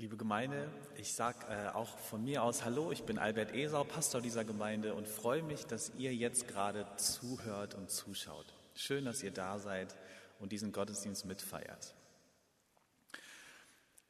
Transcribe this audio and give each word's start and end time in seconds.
Liebe 0.00 0.16
Gemeinde, 0.16 0.66
ich 0.96 1.12
sage 1.12 1.46
äh, 1.50 1.68
auch 1.74 1.98
von 1.98 2.24
mir 2.24 2.42
aus 2.42 2.64
Hallo, 2.64 2.90
ich 2.90 3.02
bin 3.02 3.18
Albert 3.18 3.54
Esau, 3.54 3.84
Pastor 3.84 4.22
dieser 4.22 4.46
Gemeinde 4.46 4.94
und 4.94 5.06
freue 5.06 5.42
mich, 5.42 5.66
dass 5.66 5.92
ihr 5.98 6.14
jetzt 6.14 6.48
gerade 6.48 6.86
zuhört 6.96 7.74
und 7.74 7.90
zuschaut. 7.90 8.46
Schön, 8.74 9.04
dass 9.04 9.22
ihr 9.22 9.30
da 9.30 9.58
seid 9.58 9.94
und 10.38 10.52
diesen 10.52 10.72
Gottesdienst 10.72 11.26
mitfeiert. 11.26 11.94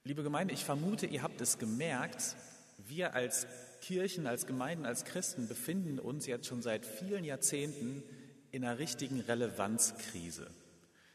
Liebe 0.04 0.22
Gemeinde, 0.22 0.54
ich 0.54 0.64
vermute, 0.64 1.06
ihr 1.06 1.24
habt 1.24 1.40
es 1.40 1.58
gemerkt, 1.58 2.36
wir 2.78 3.14
als 3.14 3.48
Kirchen, 3.80 4.28
als 4.28 4.46
Gemeinden, 4.46 4.86
als 4.86 5.04
Christen 5.04 5.48
befinden 5.48 5.98
uns 5.98 6.24
jetzt 6.24 6.46
schon 6.46 6.62
seit 6.62 6.86
vielen 6.86 7.24
Jahrzehnten 7.24 8.04
in 8.52 8.64
einer 8.64 8.78
richtigen 8.78 9.18
Relevanzkrise. 9.18 10.52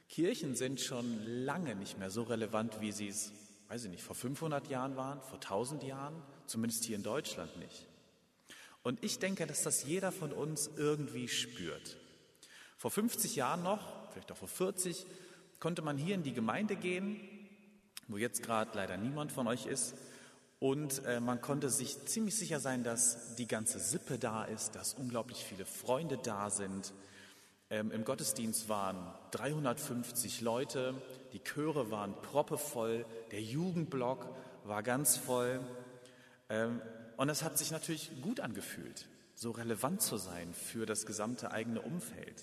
Kirchen 0.10 0.54
sind 0.54 0.82
schon 0.82 1.26
lange 1.26 1.76
nicht 1.76 1.98
mehr 1.98 2.10
so 2.10 2.23
relevant, 2.23 2.82
wie 2.82 2.92
sie 2.92 3.07
es 3.07 3.32
weiß 3.68 3.86
ich 3.86 3.91
nicht, 3.91 4.04
vor 4.04 4.16
500 4.16 4.67
Jahren 4.67 4.95
waren, 4.95 5.21
vor 5.21 5.35
1000 5.35 5.84
Jahren, 5.84 6.16
zumindest 6.45 6.85
hier 6.85 6.95
in 6.95 7.03
Deutschland 7.03 7.58
nicht. 7.58 7.88
Und 8.84 9.03
ich 9.03 9.20
denke, 9.20 9.48
dass 9.48 9.63
das 9.63 9.84
jeder 9.84 10.12
von 10.12 10.31
uns 10.31 10.70
irgendwie 10.77 11.27
spürt. 11.27 11.98
Vor 12.77 12.91
50 12.91 13.35
Jahren 13.35 13.63
noch, 13.63 14.12
vielleicht 14.12 14.31
auch 14.31 14.38
vor 14.38 14.48
40, 14.48 15.05
konnte 15.59 15.81
man 15.81 15.98
hier 15.98 16.16
in 16.16 16.23
die 16.23 16.34
Gemeinde 16.34 16.76
gehen, 16.76 17.20
wo 18.07 18.17
jetzt 18.17 18.43
gerade 18.43 18.71
leider 18.76 18.98
niemand 18.98 19.31
von 19.31 19.48
euch 19.48 19.66
ist, 19.66 19.95
und 20.59 21.04
äh, 21.05 21.20
man 21.20 21.41
konnte 21.41 21.70
sich 21.70 22.05
ziemlich 22.05 22.38
sicher 22.38 22.62
sein, 22.62 22.84
dass 22.84 23.35
die 23.35 23.48
ganze 23.48 23.77
Sippe 23.77 24.18
da 24.18 24.45
ist, 24.45 24.73
dass 24.73 24.93
unglaublich 24.93 25.43
viele 25.43 25.66
Freunde 25.66 26.18
da 26.18 26.49
sind, 26.49 26.93
ähm, 27.71 27.91
Im 27.91 28.05
Gottesdienst 28.05 28.70
waren 28.70 28.95
350 29.32 30.41
Leute, 30.41 30.93
die 31.35 31.44
Chöre 31.44 31.91
waren 31.91 32.16
proppevoll, 32.21 33.05
der 33.31 33.41
Jugendblock 33.41 34.34
war 34.63 34.81
ganz 34.84 35.17
voll. 35.17 35.59
Ähm, 36.48 36.82
und 37.18 37.27
es 37.27 37.43
hat 37.43 37.57
sich 37.57 37.71
natürlich 37.71 38.10
gut 38.21 38.40
angefühlt, 38.40 39.10
so 39.35 39.51
relevant 39.51 40.01
zu 40.01 40.15
sein 40.15 40.54
für 40.54 40.85
das 40.85 41.05
gesamte 41.05 41.51
eigene 41.51 41.82
Umfeld. 41.82 42.41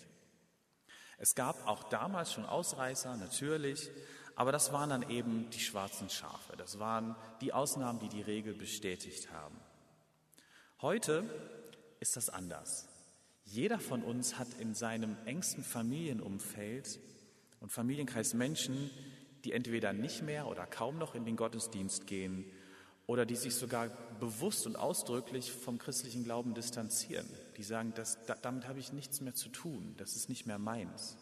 Es 1.17 1.35
gab 1.35 1.67
auch 1.67 1.85
damals 1.85 2.35
schon 2.35 2.45
Ausreißer, 2.45 3.17
natürlich, 3.17 3.91
aber 4.35 4.53
das 4.53 4.75
waren 4.75 4.91
dann 4.91 5.09
eben 5.09 5.49
die 5.49 5.61
schwarzen 5.61 6.11
Schafe. 6.11 6.55
Das 6.59 6.79
waren 6.79 7.17
die 7.41 7.55
Ausnahmen, 7.55 7.99
die 7.99 8.11
die 8.11 8.21
Regel 8.21 8.53
bestätigt 8.53 9.33
haben. 9.33 9.59
Heute 10.83 11.25
ist 11.99 12.17
das 12.17 12.29
anders. 12.29 12.89
Jeder 13.45 13.79
von 13.79 14.03
uns 14.03 14.39
hat 14.39 14.49
in 14.61 14.75
seinem 14.75 15.17
engsten 15.25 15.65
Familienumfeld 15.65 17.01
und 17.63 17.71
Familienkreis 17.71 18.35
Menschen, 18.35 18.91
die 19.45 19.53
entweder 19.53 19.93
nicht 19.93 20.23
mehr 20.23 20.49
oder 20.49 20.67
kaum 20.67 20.99
noch 20.99 21.15
in 21.15 21.25
den 21.25 21.37
Gottesdienst 21.37 22.07
gehen 22.07 22.45
oder 23.07 23.25
die 23.25 23.37
sich 23.37 23.55
sogar 23.55 23.89
bewusst 24.21 24.67
und 24.67 24.77
ausdrücklich 24.77 25.53
vom 25.53 25.79
christlichen 25.79 26.25
Glauben 26.25 26.55
distanzieren. 26.55 27.27
Die 27.57 27.63
sagen, 27.63 27.93
das, 27.95 28.19
damit 28.43 28.67
habe 28.67 28.81
ich 28.81 28.93
nichts 28.93 29.21
mehr 29.21 29.35
zu 29.35 29.49
tun, 29.49 29.95
das 29.97 30.17
ist 30.17 30.29
nicht 30.29 30.47
mehr 30.47 30.59
meins. 30.59 31.17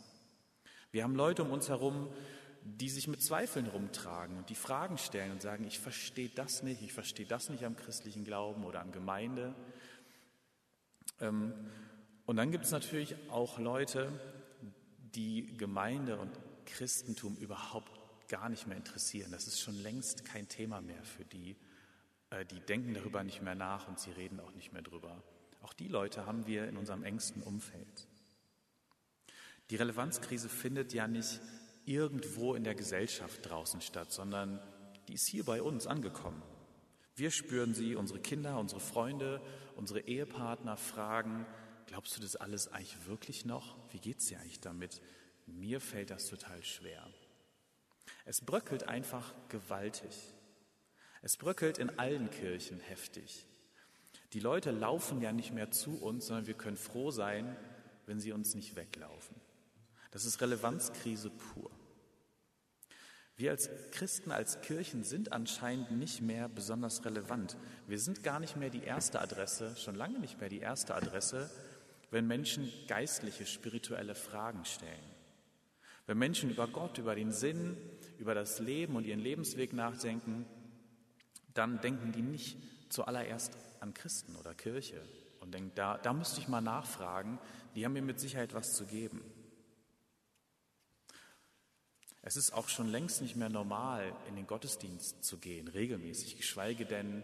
Wir 0.90 1.04
haben 1.04 1.14
Leute 1.14 1.42
um 1.42 1.50
uns 1.50 1.68
herum, 1.68 2.08
die 2.62 2.88
sich 2.88 3.06
mit 3.06 3.22
Zweifeln 3.22 3.66
rumtragen 3.66 4.36
und 4.36 4.50
die 4.50 4.54
Fragen 4.54 4.98
stellen 4.98 5.32
und 5.32 5.42
sagen, 5.42 5.64
ich 5.64 5.78
verstehe 5.78 6.30
das 6.30 6.62
nicht, 6.62 6.82
ich 6.82 6.92
verstehe 6.92 7.26
das 7.26 7.48
nicht 7.48 7.64
am 7.64 7.76
christlichen 7.76 8.24
Glauben 8.24 8.64
oder 8.64 8.80
an 8.80 8.92
Gemeinde. 8.92 9.54
Ähm, 11.20 11.54
und 12.26 12.36
dann 12.36 12.50
gibt 12.50 12.64
es 12.64 12.70
natürlich 12.70 13.16
auch 13.30 13.58
Leute, 13.58 14.12
die 15.14 15.56
Gemeinde 15.56 16.18
und 16.18 16.30
Christentum 16.66 17.36
überhaupt 17.36 17.90
gar 18.28 18.48
nicht 18.48 18.66
mehr 18.66 18.76
interessieren. 18.76 19.32
Das 19.32 19.46
ist 19.46 19.60
schon 19.60 19.74
längst 19.74 20.24
kein 20.24 20.48
Thema 20.48 20.80
mehr 20.80 21.02
für 21.02 21.24
die. 21.24 21.56
Äh, 22.30 22.44
die 22.46 22.60
denken 22.60 22.94
darüber 22.94 23.24
nicht 23.24 23.42
mehr 23.42 23.54
nach 23.54 23.88
und 23.88 23.98
sie 23.98 24.10
reden 24.12 24.40
auch 24.40 24.52
nicht 24.52 24.72
mehr 24.72 24.82
drüber. 24.82 25.22
Auch 25.62 25.72
die 25.72 25.88
Leute 25.88 26.26
haben 26.26 26.46
wir 26.46 26.68
in 26.68 26.76
unserem 26.76 27.02
engsten 27.02 27.42
Umfeld. 27.42 28.08
Die 29.70 29.76
Relevanzkrise 29.76 30.48
findet 30.48 30.92
ja 30.94 31.06
nicht 31.06 31.40
irgendwo 31.84 32.54
in 32.54 32.64
der 32.64 32.74
Gesellschaft 32.74 33.48
draußen 33.48 33.80
statt, 33.80 34.12
sondern 34.12 34.60
die 35.08 35.14
ist 35.14 35.28
hier 35.28 35.44
bei 35.44 35.62
uns 35.62 35.86
angekommen. 35.86 36.42
Wir 37.14 37.30
spüren 37.30 37.74
sie, 37.74 37.96
unsere 37.96 38.20
Kinder, 38.20 38.58
unsere 38.58 38.80
Freunde, 38.80 39.42
unsere 39.76 40.00
Ehepartner 40.00 40.76
fragen, 40.76 41.46
glaubst 41.90 42.16
du 42.16 42.20
das 42.20 42.36
alles 42.36 42.68
eigentlich 42.68 43.06
wirklich 43.06 43.44
noch? 43.44 43.76
Wie 43.92 43.98
geht 43.98 44.20
es 44.20 44.26
dir 44.26 44.38
eigentlich 44.38 44.60
damit? 44.60 45.02
Mir 45.46 45.80
fällt 45.80 46.10
das 46.10 46.28
total 46.28 46.62
schwer. 46.62 47.04
Es 48.24 48.40
bröckelt 48.40 48.86
einfach 48.86 49.34
gewaltig. 49.48 50.14
Es 51.20 51.36
bröckelt 51.36 51.78
in 51.78 51.98
allen 51.98 52.30
Kirchen 52.30 52.78
heftig. 52.78 53.44
Die 54.34 54.38
Leute 54.38 54.70
laufen 54.70 55.20
ja 55.20 55.32
nicht 55.32 55.52
mehr 55.52 55.72
zu 55.72 56.00
uns, 56.00 56.26
sondern 56.26 56.46
wir 56.46 56.54
können 56.54 56.76
froh 56.76 57.10
sein, 57.10 57.56
wenn 58.06 58.20
sie 58.20 58.30
uns 58.30 58.54
nicht 58.54 58.76
weglaufen. 58.76 59.34
Das 60.12 60.24
ist 60.24 60.40
Relevanzkrise 60.40 61.30
pur. 61.30 61.72
Wir 63.34 63.50
als 63.50 63.68
Christen, 63.90 64.30
als 64.30 64.60
Kirchen 64.60 65.02
sind 65.02 65.32
anscheinend 65.32 65.90
nicht 65.90 66.20
mehr 66.20 66.48
besonders 66.48 67.04
relevant. 67.04 67.56
Wir 67.88 67.98
sind 67.98 68.22
gar 68.22 68.38
nicht 68.38 68.54
mehr 68.56 68.70
die 68.70 68.84
erste 68.84 69.20
Adresse, 69.20 69.76
schon 69.76 69.96
lange 69.96 70.20
nicht 70.20 70.38
mehr 70.38 70.50
die 70.50 70.60
erste 70.60 70.94
Adresse 70.94 71.50
wenn 72.10 72.26
Menschen 72.26 72.70
geistliche, 72.88 73.46
spirituelle 73.46 74.14
Fragen 74.14 74.64
stellen. 74.64 75.10
Wenn 76.06 76.18
Menschen 76.18 76.50
über 76.50 76.66
Gott, 76.66 76.98
über 76.98 77.14
den 77.14 77.32
Sinn, 77.32 77.76
über 78.18 78.34
das 78.34 78.58
Leben 78.58 78.96
und 78.96 79.06
ihren 79.06 79.20
Lebensweg 79.20 79.72
nachdenken, 79.72 80.44
dann 81.54 81.80
denken 81.80 82.12
die 82.12 82.22
nicht 82.22 82.56
zuallererst 82.88 83.56
an 83.80 83.94
Christen 83.94 84.36
oder 84.36 84.54
Kirche 84.54 85.00
und 85.40 85.54
denken, 85.54 85.72
da, 85.74 85.98
da 85.98 86.12
müsste 86.12 86.40
ich 86.40 86.48
mal 86.48 86.60
nachfragen, 86.60 87.38
die 87.74 87.84
haben 87.84 87.92
mir 87.92 88.02
mit 88.02 88.20
Sicherheit 88.20 88.54
was 88.54 88.74
zu 88.74 88.86
geben. 88.86 89.22
Es 92.22 92.36
ist 92.36 92.52
auch 92.52 92.68
schon 92.68 92.88
längst 92.88 93.22
nicht 93.22 93.36
mehr 93.36 93.48
normal, 93.48 94.12
in 94.28 94.36
den 94.36 94.46
Gottesdienst 94.46 95.24
zu 95.24 95.38
gehen, 95.38 95.68
regelmäßig, 95.68 96.36
geschweige 96.36 96.84
denn 96.84 97.22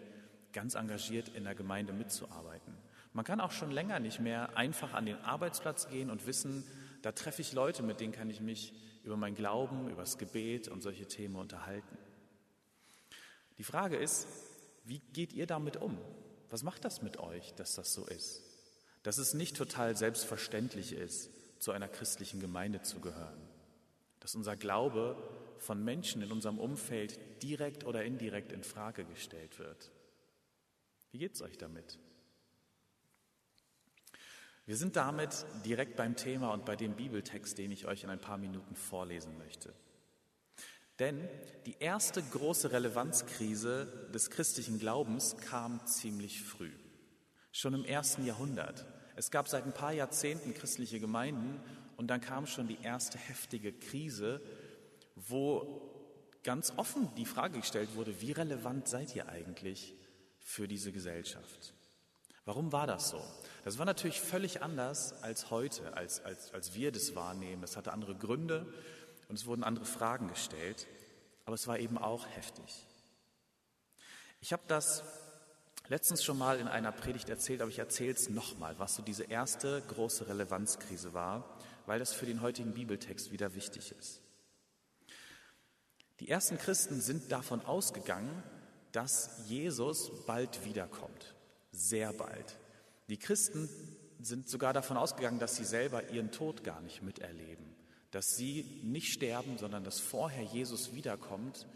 ganz 0.53 0.75
engagiert 0.75 1.29
in 1.29 1.45
der 1.45 1.55
Gemeinde 1.55 1.93
mitzuarbeiten. 1.93 2.75
Man 3.16 3.25
kann 3.25 3.41
auch 3.41 3.50
schon 3.50 3.71
länger 3.71 3.99
nicht 3.99 4.21
mehr 4.21 4.59
einfach 4.59 4.93
an 4.93 5.06
den 5.06 5.16
Arbeitsplatz 5.16 5.88
gehen 5.88 6.10
und 6.10 6.27
wissen, 6.27 6.65
da 7.00 7.12
treffe 7.12 7.41
ich 7.41 7.54
Leute, 7.54 7.82
mit 7.82 7.99
denen 7.99 8.12
kann 8.12 8.28
ich 8.28 8.43
mich 8.43 8.75
über 9.04 9.16
mein 9.16 9.34
Glauben, 9.34 9.88
über 9.88 10.03
das 10.03 10.19
Gebet 10.19 10.69
und 10.69 10.82
solche 10.82 11.06
Themen 11.06 11.37
unterhalten. 11.37 11.97
Die 13.56 13.65
Frage 13.65 13.97
ist, 13.97 14.28
wie 14.84 14.99
geht 14.99 15.32
ihr 15.32 15.47
damit 15.47 15.78
um? 15.78 15.97
Was 16.50 16.62
macht 16.62 16.84
das 16.84 17.00
mit 17.00 17.16
euch, 17.16 17.55
dass 17.55 17.75
das 17.75 17.94
so 17.94 18.05
ist? 18.05 18.43
Dass 19.03 19.16
es 19.16 19.32
nicht 19.32 19.56
total 19.56 19.97
selbstverständlich 19.97 20.93
ist, 20.93 21.31
zu 21.59 21.72
einer 21.72 21.88
christlichen 21.88 22.38
Gemeinde 22.38 22.82
zu 22.82 23.00
gehören. 23.00 23.41
Dass 24.21 24.34
unser 24.34 24.56
Glaube 24.56 25.16
von 25.56 25.82
Menschen 25.82 26.21
in 26.21 26.31
unserem 26.31 26.59
Umfeld 26.59 27.19
direkt 27.43 27.87
oder 27.87 28.05
indirekt 28.05 28.53
in 28.53 28.62
Frage 28.62 29.06
gestellt 29.06 29.59
wird. 29.59 29.91
Wie 31.12 31.19
geht's 31.19 31.41
euch 31.41 31.56
damit? 31.56 31.99
Wir 34.66 34.77
sind 34.77 34.97
damit 34.97 35.47
direkt 35.65 35.97
beim 35.97 36.16
Thema 36.16 36.53
und 36.53 36.65
bei 36.65 36.75
dem 36.75 36.94
Bibeltext, 36.94 37.56
den 37.56 37.71
ich 37.71 37.87
euch 37.87 38.03
in 38.03 38.10
ein 38.10 38.21
paar 38.21 38.37
Minuten 38.37 38.75
vorlesen 38.75 39.38
möchte. 39.38 39.72
Denn 40.99 41.28
die 41.66 41.77
erste 41.78 42.21
große 42.21 42.72
Relevanzkrise 42.72 44.09
des 44.12 44.28
christlichen 44.31 44.81
Glaubens 44.81 45.37
kam 45.37 45.87
ziemlich 45.87 46.43
früh, 46.43 46.72
schon 47.53 47.75
im 47.75 47.84
ersten 47.84 48.26
Jahrhundert. 48.26 48.87
Es 49.15 49.31
gab 49.31 49.47
seit 49.47 49.65
ein 49.65 49.72
paar 49.72 49.93
Jahrzehnten 49.93 50.53
christliche 50.53 50.99
Gemeinden 50.99 51.60
und 51.97 52.09
dann 52.09 52.21
kam 52.21 52.47
schon 52.47 52.66
die 52.66 52.82
erste 52.82 53.19
heftige 53.19 53.72
Krise, 53.72 54.41
wo 55.15 55.93
ganz 56.43 56.72
offen 56.76 57.09
die 57.16 57.26
Frage 57.26 57.61
gestellt 57.61 57.94
wurde, 57.94 58.20
wie 58.20 58.32
relevant 58.32 58.88
seid 58.88 59.14
ihr 59.14 59.29
eigentlich 59.29 59.94
für 60.41 60.67
diese 60.67 60.91
Gesellschaft? 60.93 61.75
Warum 62.44 62.73
war 62.73 62.87
das 62.87 63.11
so? 63.11 63.23
Das 63.67 63.79
war 63.79 63.85
natürlich 63.85 64.21
völlig 64.21 64.63
anders 64.63 65.13
als 65.25 65.51
heute, 65.51 65.93
als, 65.97 66.25
als, 66.25 66.55
als 66.55 66.75
wir 66.75 66.93
das 66.93 67.17
wahrnehmen. 67.17 67.65
Es 67.65 67.77
hatte 67.77 67.93
andere 67.93 68.15
Gründe 68.15 68.73
und 69.29 69.37
es 69.37 69.47
wurden 69.47 69.65
andere 69.65 69.87
Fragen 69.87 70.29
gestellt, 70.29 70.87
aber 71.47 71.57
es 71.57 71.67
war 71.67 71.77
eben 71.81 71.99
auch 71.99 72.29
heftig. 72.29 72.87
Ich 74.41 74.53
habe 74.53 74.63
das 74.69 75.03
letztens 75.89 76.23
schon 76.23 76.39
mal 76.39 76.61
in 76.61 76.69
einer 76.69 76.93
Predigt 76.93 77.29
erzählt, 77.29 77.61
aber 77.61 77.69
ich 77.69 77.81
erzähle 77.81 78.13
es 78.13 78.29
nochmal, 78.29 78.79
was 78.79 78.95
so 78.95 79.03
diese 79.03 79.25
erste 79.25 79.83
große 79.89 80.29
Relevanzkrise 80.29 81.13
war, 81.13 81.59
weil 81.87 81.99
das 81.99 82.13
für 82.13 82.27
den 82.27 82.43
heutigen 82.43 82.73
Bibeltext 82.73 83.33
wieder 83.33 83.57
wichtig 83.57 83.93
ist. 83.99 84.21
Die 86.21 86.29
ersten 86.29 86.57
Christen 86.57 87.01
sind 87.01 87.33
davon 87.33 87.65
ausgegangen, 87.65 88.45
dass 88.93 89.41
Jesus 89.49 90.25
bald 90.25 90.65
wiederkommt 90.65 91.35
sehr 91.73 92.13
bald. 92.13 92.57
Die 93.08 93.19
Christen 93.19 93.69
sind 94.20 94.49
sogar 94.49 94.73
davon 94.73 94.97
ausgegangen, 94.97 95.38
dass 95.38 95.56
sie 95.56 95.64
selber 95.64 96.11
ihren 96.11 96.32
Tod 96.32 96.64
gar 96.64 96.81
nicht 96.81 97.03
miterleben, 97.03 97.64
dass 98.11 98.37
sie 98.37 98.81
nicht 98.82 99.12
sterben, 99.12 99.58
sondern 99.58 99.85
dass 99.85 100.00
vorher 100.00 100.43
Jesus 100.43 100.94
wiederkommt 100.94 101.67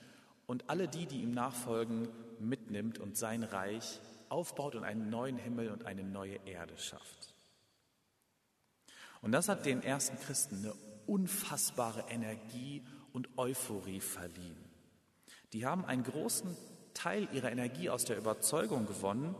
und 0.46 0.68
alle 0.68 0.88
die, 0.88 1.06
die 1.06 1.22
ihm 1.22 1.32
nachfolgen, 1.32 2.08
mitnimmt 2.40 2.98
und 2.98 3.16
sein 3.16 3.44
Reich 3.44 4.00
aufbaut 4.28 4.74
und 4.74 4.84
einen 4.84 5.10
neuen 5.10 5.36
Himmel 5.36 5.70
und 5.70 5.84
eine 5.84 6.02
neue 6.02 6.36
Erde 6.46 6.76
schafft. 6.78 7.34
Und 9.22 9.32
das 9.32 9.48
hat 9.48 9.66
den 9.66 9.82
ersten 9.82 10.18
Christen 10.18 10.56
eine 10.56 10.74
unfassbare 11.06 12.06
Energie 12.08 12.82
und 13.12 13.28
Euphorie 13.36 14.00
verliehen. 14.00 14.64
Die 15.52 15.66
haben 15.66 15.84
einen 15.84 16.04
großen 16.04 16.56
Teil 16.94 17.28
ihrer 17.32 17.50
Energie 17.50 17.90
aus 17.90 18.04
der 18.04 18.16
Überzeugung 18.16 18.86
gewonnen, 18.86 19.34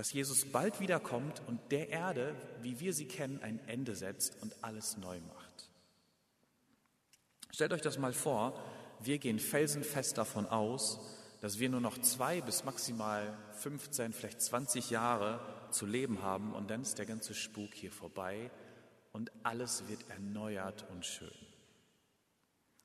dass 0.00 0.14
Jesus 0.14 0.46
bald 0.46 0.80
wiederkommt 0.80 1.42
und 1.46 1.60
der 1.70 1.90
Erde, 1.90 2.34
wie 2.62 2.80
wir 2.80 2.94
sie 2.94 3.04
kennen, 3.04 3.38
ein 3.42 3.60
Ende 3.66 3.94
setzt 3.94 4.40
und 4.40 4.56
alles 4.62 4.96
neu 4.96 5.20
macht. 5.20 5.68
Stellt 7.50 7.74
euch 7.74 7.82
das 7.82 7.98
mal 7.98 8.14
vor, 8.14 8.58
wir 9.00 9.18
gehen 9.18 9.38
felsenfest 9.38 10.16
davon 10.16 10.46
aus, 10.46 10.98
dass 11.42 11.58
wir 11.58 11.68
nur 11.68 11.82
noch 11.82 11.98
zwei 11.98 12.40
bis 12.40 12.64
maximal 12.64 13.36
15, 13.58 14.14
vielleicht 14.14 14.40
20 14.40 14.88
Jahre 14.88 15.38
zu 15.70 15.84
leben 15.84 16.22
haben 16.22 16.54
und 16.54 16.70
dann 16.70 16.80
ist 16.80 16.96
der 16.96 17.04
ganze 17.04 17.34
Spuk 17.34 17.74
hier 17.74 17.92
vorbei 17.92 18.50
und 19.12 19.30
alles 19.42 19.86
wird 19.88 20.08
erneuert 20.08 20.86
und 20.92 21.04
schön. 21.04 21.28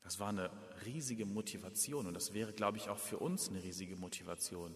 Das 0.03 0.19
war 0.19 0.27
eine 0.27 0.51
riesige 0.85 1.25
Motivation 1.25 2.07
und 2.07 2.13
das 2.13 2.33
wäre, 2.33 2.51
glaube 2.51 2.77
ich, 2.77 2.89
auch 2.89 2.99
für 2.99 3.19
uns 3.19 3.47
eine 3.47 3.63
riesige 3.63 3.95
Motivation. 3.95 4.75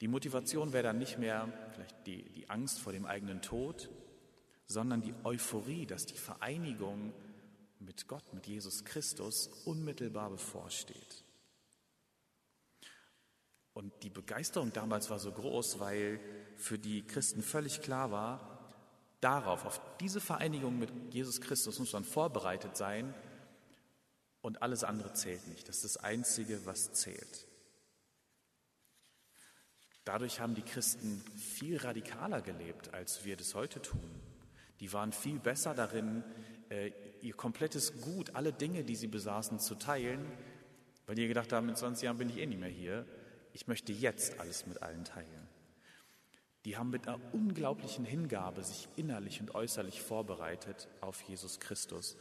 Die 0.00 0.08
Motivation 0.08 0.72
wäre 0.72 0.84
dann 0.84 0.98
nicht 0.98 1.18
mehr 1.18 1.52
vielleicht 1.72 2.06
die, 2.06 2.22
die 2.30 2.48
Angst 2.48 2.80
vor 2.80 2.92
dem 2.92 3.04
eigenen 3.04 3.42
Tod, 3.42 3.90
sondern 4.66 5.02
die 5.02 5.14
Euphorie, 5.24 5.84
dass 5.84 6.06
die 6.06 6.16
Vereinigung 6.16 7.12
mit 7.80 8.08
Gott, 8.08 8.32
mit 8.32 8.46
Jesus 8.46 8.84
Christus 8.84 9.48
unmittelbar 9.64 10.30
bevorsteht. 10.30 11.24
Und 13.72 13.92
die 14.02 14.10
Begeisterung 14.10 14.72
damals 14.72 15.10
war 15.10 15.18
so 15.18 15.32
groß, 15.32 15.80
weil 15.80 16.20
für 16.56 16.78
die 16.78 17.02
Christen 17.02 17.42
völlig 17.42 17.82
klar 17.82 18.10
war, 18.10 18.74
darauf, 19.20 19.64
auf 19.64 19.80
diese 20.00 20.20
Vereinigung 20.20 20.78
mit 20.78 20.90
Jesus 21.12 21.40
Christus 21.40 21.78
muss 21.78 21.92
man 21.92 22.04
vorbereitet 22.04 22.76
sein 22.76 23.14
und 24.40 24.62
alles 24.62 24.84
andere 24.84 25.12
zählt 25.12 25.46
nicht. 25.48 25.68
Das 25.68 25.76
ist 25.76 25.96
das 25.96 25.96
Einzige, 25.98 26.64
was 26.64 26.92
zählt. 26.92 27.46
Dadurch 30.10 30.40
haben 30.40 30.56
die 30.56 30.62
Christen 30.62 31.22
viel 31.36 31.76
radikaler 31.76 32.40
gelebt, 32.40 32.92
als 32.92 33.24
wir 33.24 33.36
das 33.36 33.54
heute 33.54 33.80
tun. 33.80 34.10
Die 34.80 34.92
waren 34.92 35.12
viel 35.12 35.38
besser 35.38 35.72
darin, 35.72 36.24
äh, 36.68 36.90
ihr 37.22 37.34
komplettes 37.34 38.00
Gut, 38.00 38.34
alle 38.34 38.52
Dinge, 38.52 38.82
die 38.82 38.96
sie 38.96 39.06
besaßen, 39.06 39.60
zu 39.60 39.76
teilen, 39.76 40.26
weil 41.06 41.14
die 41.14 41.28
gedacht 41.28 41.52
haben, 41.52 41.68
in 41.68 41.76
20 41.76 42.06
Jahren 42.06 42.18
bin 42.18 42.28
ich 42.28 42.38
eh 42.38 42.46
nicht 42.46 42.58
mehr 42.58 42.68
hier. 42.68 43.06
Ich 43.52 43.68
möchte 43.68 43.92
jetzt 43.92 44.40
alles 44.40 44.66
mit 44.66 44.82
allen 44.82 45.04
teilen. 45.04 45.48
Die 46.64 46.76
haben 46.76 46.90
mit 46.90 47.06
einer 47.06 47.20
unglaublichen 47.32 48.04
Hingabe 48.04 48.64
sich 48.64 48.88
innerlich 48.96 49.40
und 49.40 49.54
äußerlich 49.54 50.02
vorbereitet 50.02 50.88
auf 51.00 51.22
Jesus 51.22 51.60
Christus. 51.60 52.16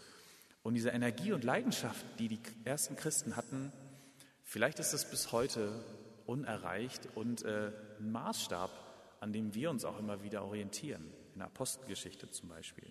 Und 0.61 0.75
diese 0.75 0.89
Energie 0.89 1.31
und 1.31 1.43
Leidenschaft, 1.43 2.05
die 2.19 2.27
die 2.27 2.39
ersten 2.65 2.95
Christen 2.95 3.35
hatten, 3.35 3.73
vielleicht 4.43 4.77
ist 4.77 4.93
es 4.93 5.09
bis 5.09 5.31
heute 5.31 5.83
unerreicht 6.29 7.07
und 7.15 7.43
äh, 7.43 7.71
ein 7.99 8.11
Maßstab, 8.11 8.69
an 9.19 9.33
dem 9.33 9.53
wir 9.55 9.69
uns 9.69 9.83
auch 9.83 9.97
immer 9.99 10.23
wieder 10.23 10.43
orientieren, 10.45 11.11
in 11.33 11.39
der 11.39 11.47
Apostelgeschichte 11.47 12.29
zum 12.29 12.49
Beispiel. 12.49 12.89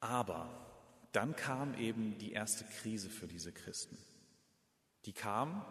Aber 0.00 0.48
dann 1.12 1.34
kam 1.34 1.74
eben 1.78 2.18
die 2.18 2.32
erste 2.32 2.64
Krise 2.64 3.08
für 3.08 3.26
diese 3.26 3.50
Christen. 3.50 3.96
Die 5.06 5.14
kam, 5.14 5.64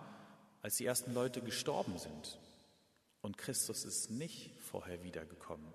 als 0.62 0.78
die 0.78 0.86
ersten 0.86 1.14
Leute 1.14 1.42
gestorben 1.42 1.98
sind 2.00 2.40
und 3.22 3.38
Christus 3.38 3.86
ist 3.86 4.10
nicht 4.10 4.60
vorher 4.62 5.04
wiedergekommen. 5.04 5.72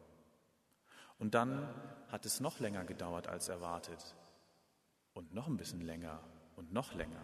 Und 1.19 1.35
dann 1.35 1.69
hat 2.09 2.27
es 2.27 2.41
noch 2.41 2.59
länger 2.59 2.85
gedauert 2.85 3.29
als 3.29 3.49
erwartet. 3.49 4.17
Und 5.13 5.35
noch 5.35 5.47
ein 5.47 5.57
bisschen 5.57 5.83
länger 5.83 6.21
und 6.57 6.73
noch 6.73 6.95
länger. 6.95 7.23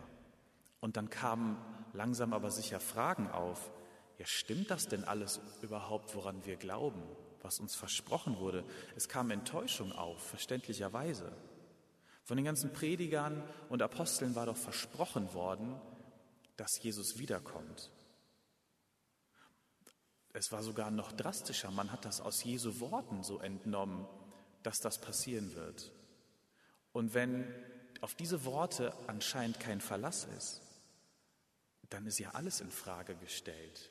Und 0.86 0.96
dann 0.96 1.10
kamen 1.10 1.56
langsam 1.94 2.32
aber 2.32 2.52
sicher 2.52 2.78
Fragen 2.78 3.28
auf. 3.28 3.72
Ja, 4.18 4.26
stimmt 4.26 4.70
das 4.70 4.86
denn 4.86 5.02
alles 5.02 5.40
überhaupt, 5.60 6.14
woran 6.14 6.46
wir 6.46 6.54
glauben, 6.54 7.02
was 7.42 7.58
uns 7.58 7.74
versprochen 7.74 8.38
wurde? 8.38 8.62
Es 8.94 9.08
kam 9.08 9.32
Enttäuschung 9.32 9.90
auf, 9.90 10.22
verständlicherweise. 10.22 11.32
Von 12.22 12.36
den 12.36 12.44
ganzen 12.44 12.72
Predigern 12.72 13.42
und 13.68 13.82
Aposteln 13.82 14.36
war 14.36 14.46
doch 14.46 14.56
versprochen 14.56 15.34
worden, 15.34 15.74
dass 16.56 16.80
Jesus 16.80 17.18
wiederkommt. 17.18 17.90
Es 20.34 20.52
war 20.52 20.62
sogar 20.62 20.92
noch 20.92 21.10
drastischer. 21.10 21.72
Man 21.72 21.90
hat 21.90 22.04
das 22.04 22.20
aus 22.20 22.44
Jesu 22.44 22.78
Worten 22.78 23.24
so 23.24 23.40
entnommen, 23.40 24.06
dass 24.62 24.78
das 24.78 25.00
passieren 25.00 25.52
wird. 25.56 25.90
Und 26.92 27.12
wenn 27.12 27.52
auf 28.02 28.14
diese 28.14 28.44
Worte 28.44 28.92
anscheinend 29.08 29.58
kein 29.58 29.80
Verlass 29.80 30.28
ist, 30.36 30.62
dann 31.90 32.06
ist 32.06 32.18
ja 32.18 32.30
alles 32.30 32.60
in 32.60 32.70
Frage 32.70 33.14
gestellt. 33.16 33.90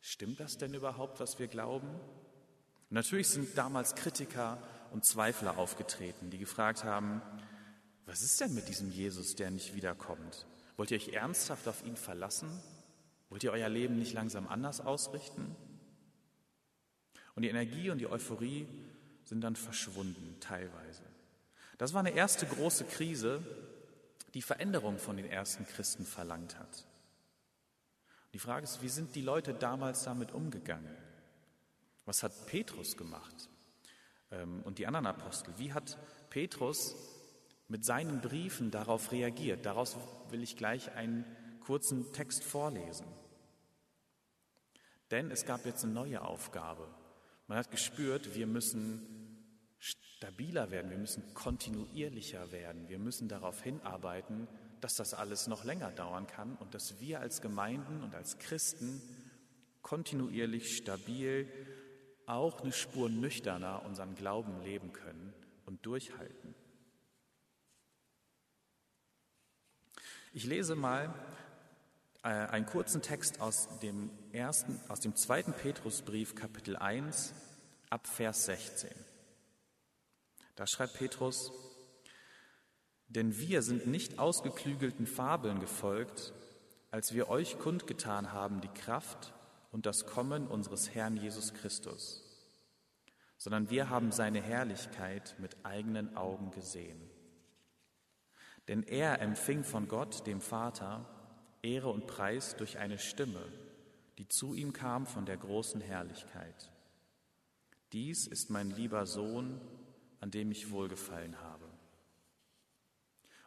Stimmt 0.00 0.40
das 0.40 0.58
denn 0.58 0.74
überhaupt, 0.74 1.20
was 1.20 1.38
wir 1.38 1.48
glauben? 1.48 1.88
natürlich 2.88 3.28
sind 3.28 3.58
damals 3.58 3.96
Kritiker 3.96 4.62
und 4.92 5.04
Zweifler 5.04 5.58
aufgetreten, 5.58 6.30
die 6.30 6.38
gefragt 6.38 6.84
haben, 6.84 7.20
was 8.06 8.22
ist 8.22 8.40
denn 8.40 8.54
mit 8.54 8.68
diesem 8.68 8.92
Jesus, 8.92 9.34
der 9.34 9.50
nicht 9.50 9.74
wiederkommt? 9.74 10.46
Wollt 10.76 10.92
ihr 10.92 10.98
euch 10.98 11.08
ernsthaft 11.08 11.66
auf 11.66 11.84
ihn 11.84 11.96
verlassen? 11.96 12.48
Wollt 13.28 13.42
ihr 13.42 13.50
euer 13.50 13.68
Leben 13.68 13.98
nicht 13.98 14.12
langsam 14.12 14.46
anders 14.46 14.80
ausrichten? 14.80 15.56
Und 17.34 17.42
die 17.42 17.48
Energie 17.48 17.90
und 17.90 17.98
die 17.98 18.06
Euphorie 18.06 18.68
sind 19.24 19.40
dann 19.40 19.56
verschwunden, 19.56 20.36
teilweise. 20.40 21.02
Das 21.78 21.92
war 21.92 22.00
eine 22.00 22.14
erste 22.14 22.46
große 22.46 22.84
Krise, 22.84 23.42
die 24.34 24.42
Veränderung 24.42 24.98
von 24.98 25.16
den 25.16 25.26
ersten 25.26 25.66
Christen 25.66 26.06
verlangt 26.06 26.58
hat. 26.58 26.86
Die 28.36 28.38
Frage 28.38 28.64
ist, 28.64 28.82
wie 28.82 28.90
sind 28.90 29.14
die 29.14 29.22
Leute 29.22 29.54
damals 29.54 30.04
damit 30.04 30.32
umgegangen? 30.32 30.94
Was 32.04 32.22
hat 32.22 32.44
Petrus 32.44 32.98
gemacht 32.98 33.48
ähm, 34.30 34.60
und 34.64 34.76
die 34.76 34.86
anderen 34.86 35.06
Apostel? 35.06 35.54
Wie 35.56 35.72
hat 35.72 35.96
Petrus 36.28 36.94
mit 37.68 37.86
seinen 37.86 38.20
Briefen 38.20 38.70
darauf 38.70 39.10
reagiert? 39.10 39.64
Daraus 39.64 39.96
will 40.28 40.42
ich 40.42 40.58
gleich 40.58 40.92
einen 40.92 41.24
kurzen 41.60 42.12
Text 42.12 42.44
vorlesen. 42.44 43.06
Denn 45.10 45.30
es 45.30 45.46
gab 45.46 45.64
jetzt 45.64 45.84
eine 45.84 45.94
neue 45.94 46.20
Aufgabe 46.20 46.86
man 47.46 47.58
hat 47.58 47.70
gespürt, 47.70 48.34
wir 48.34 48.46
müssen 48.46 49.06
stabiler 49.78 50.70
werden, 50.70 50.90
wir 50.90 50.98
müssen 50.98 51.22
kontinuierlicher 51.34 52.50
werden, 52.50 52.88
wir 52.88 52.98
müssen 52.98 53.28
darauf 53.28 53.62
hinarbeiten, 53.62 54.48
dass 54.80 54.94
das 54.94 55.14
alles 55.14 55.46
noch 55.46 55.64
länger 55.64 55.90
dauern 55.90 56.26
kann 56.26 56.56
und 56.56 56.74
dass 56.74 57.00
wir 57.00 57.20
als 57.20 57.40
Gemeinden 57.40 58.02
und 58.02 58.14
als 58.14 58.38
Christen 58.38 59.00
kontinuierlich 59.82 60.76
stabil 60.76 61.48
auch 62.26 62.60
eine 62.60 62.72
Spur 62.72 63.08
nüchterner 63.08 63.84
unseren 63.84 64.14
Glauben 64.14 64.60
leben 64.62 64.92
können 64.92 65.32
und 65.64 65.84
durchhalten. 65.86 66.54
Ich 70.32 70.44
lese 70.44 70.74
mal 70.74 71.14
äh, 72.22 72.28
einen 72.28 72.66
kurzen 72.66 73.00
Text 73.00 73.40
aus 73.40 73.68
dem 73.80 74.10
ersten, 74.32 74.78
aus 74.88 75.00
dem 75.00 75.14
zweiten 75.16 75.52
Petrusbrief, 75.52 76.34
Kapitel 76.34 76.76
1, 76.76 77.32
ab 77.88 78.06
Vers 78.06 78.44
16. 78.46 78.90
Da 80.56 80.66
schreibt 80.66 80.94
Petrus, 80.94 81.52
denn 83.08 83.38
wir 83.38 83.62
sind 83.62 83.86
nicht 83.86 84.18
ausgeklügelten 84.18 85.06
Fabeln 85.06 85.60
gefolgt, 85.60 86.32
als 86.90 87.14
wir 87.14 87.28
euch 87.28 87.58
kundgetan 87.58 88.32
haben 88.32 88.60
die 88.60 88.68
Kraft 88.68 89.34
und 89.70 89.86
das 89.86 90.06
Kommen 90.06 90.46
unseres 90.46 90.94
Herrn 90.94 91.16
Jesus 91.16 91.54
Christus, 91.54 92.24
sondern 93.36 93.70
wir 93.70 93.90
haben 93.90 94.12
seine 94.12 94.40
Herrlichkeit 94.40 95.36
mit 95.38 95.56
eigenen 95.64 96.16
Augen 96.16 96.50
gesehen. 96.50 97.00
Denn 98.68 98.82
er 98.82 99.20
empfing 99.20 99.62
von 99.62 99.86
Gott, 99.86 100.26
dem 100.26 100.40
Vater, 100.40 101.08
Ehre 101.62 101.90
und 101.90 102.06
Preis 102.06 102.56
durch 102.56 102.78
eine 102.78 102.98
Stimme, 102.98 103.42
die 104.18 104.28
zu 104.28 104.54
ihm 104.54 104.72
kam 104.72 105.06
von 105.06 105.26
der 105.26 105.36
großen 105.36 105.80
Herrlichkeit. 105.80 106.72
Dies 107.92 108.26
ist 108.26 108.50
mein 108.50 108.70
lieber 108.70 109.06
Sohn, 109.06 109.60
an 110.20 110.30
dem 110.30 110.50
ich 110.50 110.70
wohlgefallen 110.70 111.40
habe. 111.40 111.55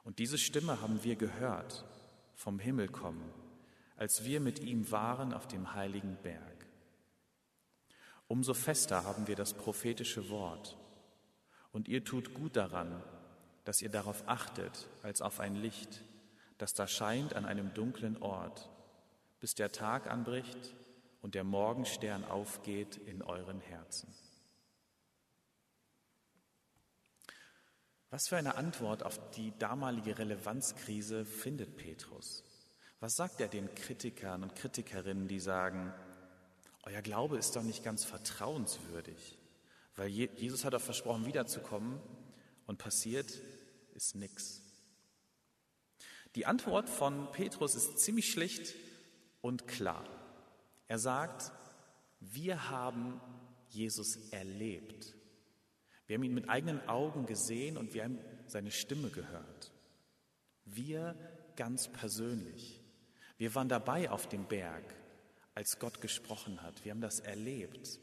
Und 0.10 0.18
diese 0.18 0.39
Stimme 0.39 0.82
haben 0.82 1.04
wir 1.04 1.16
gehört, 1.16 1.86
vom 2.34 2.58
Himmel 2.58 2.88
kommen, 2.88 3.32
als 3.96 4.25
wir 4.25 4.39
mit 4.39 4.58
ihm 4.58 4.89
waren 4.89 5.36
auf 5.36 5.48
dem 5.48 5.75
heiligen 5.75 6.18
Berg. 6.24 6.66
Umso 8.28 8.56
fester 8.56 9.04
haben 9.04 9.28
wir 9.28 9.36
das 9.36 9.54
prophetische 9.54 10.32
Wort. 10.32 10.80
Und 11.72 11.88
ihr 11.88 12.04
tut 12.04 12.34
gut 12.34 12.56
daran, 12.56 13.04
dass 13.66 13.84
ihr 13.84 13.89
darauf 13.89 14.28
achtet, 14.28 14.88
als 15.04 15.22
auf 15.22 15.39
ein 15.39 15.54
Licht, 15.54 16.01
das 16.58 16.74
da 16.74 16.88
scheint 16.88 17.36
an 17.36 17.46
einem 17.46 17.72
dunklen 17.75 18.20
Ort, 18.20 18.68
bis 19.39 19.54
der 19.54 19.72
Tag 19.72 20.10
anbricht 20.10 20.74
und 21.22 21.36
der 21.36 21.44
Morgenstern 21.44 22.25
aufgeht 22.25 22.98
in 22.98 23.22
euren 23.22 23.62
Herzen. 23.62 24.12
Was 28.12 28.28
für 28.28 28.38
eine 28.38 28.56
Antwort 28.56 29.04
auf 29.04 29.20
die 29.32 29.54
damalige 29.60 30.18
Relevanzkrise 30.18 31.25
findet 31.25 31.78
Petrus? 31.78 32.44
Was 33.00 33.16
sagt 33.16 33.39
er 33.39 33.48
den 33.48 33.74
Kritikern 33.75 34.42
und 34.42 34.56
Kritikerinnen, 34.56 35.28
die 35.28 35.39
sagen, 35.39 35.94
euer 36.84 37.04
Glaube 37.04 37.38
ist 37.38 37.56
doch 37.56 37.62
nicht 37.62 37.84
ganz 37.84 38.04
vertrauenswürdig, 38.04 39.38
weil 39.96 40.08
Jesus 40.10 40.66
hat 40.66 40.74
doch 40.74 40.82
versprochen, 40.82 41.28
wiederzukommen 41.28 42.00
und 42.66 42.80
passiert 42.80 43.32
ist 43.94 44.16
nichts. 44.16 44.63
Die 46.36 46.48
Antwort 46.48 46.89
von 46.89 47.32
Petrus 47.32 47.75
ist 47.75 48.00
ziemlich 48.00 48.32
schlicht 48.32 48.74
und 49.42 49.68
klar. 49.68 50.06
Er 50.88 50.98
sagt, 50.98 51.51
wir 52.20 52.70
haben 52.70 53.22
Jesus 53.70 54.32
erlebt. 54.32 55.19
Wir 56.10 56.16
haben 56.16 56.24
ihn 56.24 56.34
mit 56.34 56.50
eigenen 56.50 56.89
Augen 56.89 57.28
gesehen 57.28 57.78
und 57.78 57.94
wir 57.94 58.04
haben 58.04 58.18
seine 58.48 58.72
Stimme 58.72 59.12
gehört. 59.12 59.72
Wir 60.66 61.16
ganz 61.56 61.88
persönlich. 61.88 62.82
Wir 63.38 63.54
waren 63.54 63.70
dabei 63.70 64.10
auf 64.10 64.28
dem 64.28 64.48
Berg, 64.48 64.84
als 65.54 65.78
Gott 65.78 66.01
gesprochen 66.01 66.63
hat. 66.63 66.84
Wir 66.84 66.94
haben 66.94 67.01
das 67.01 67.20
erlebt, 67.20 68.00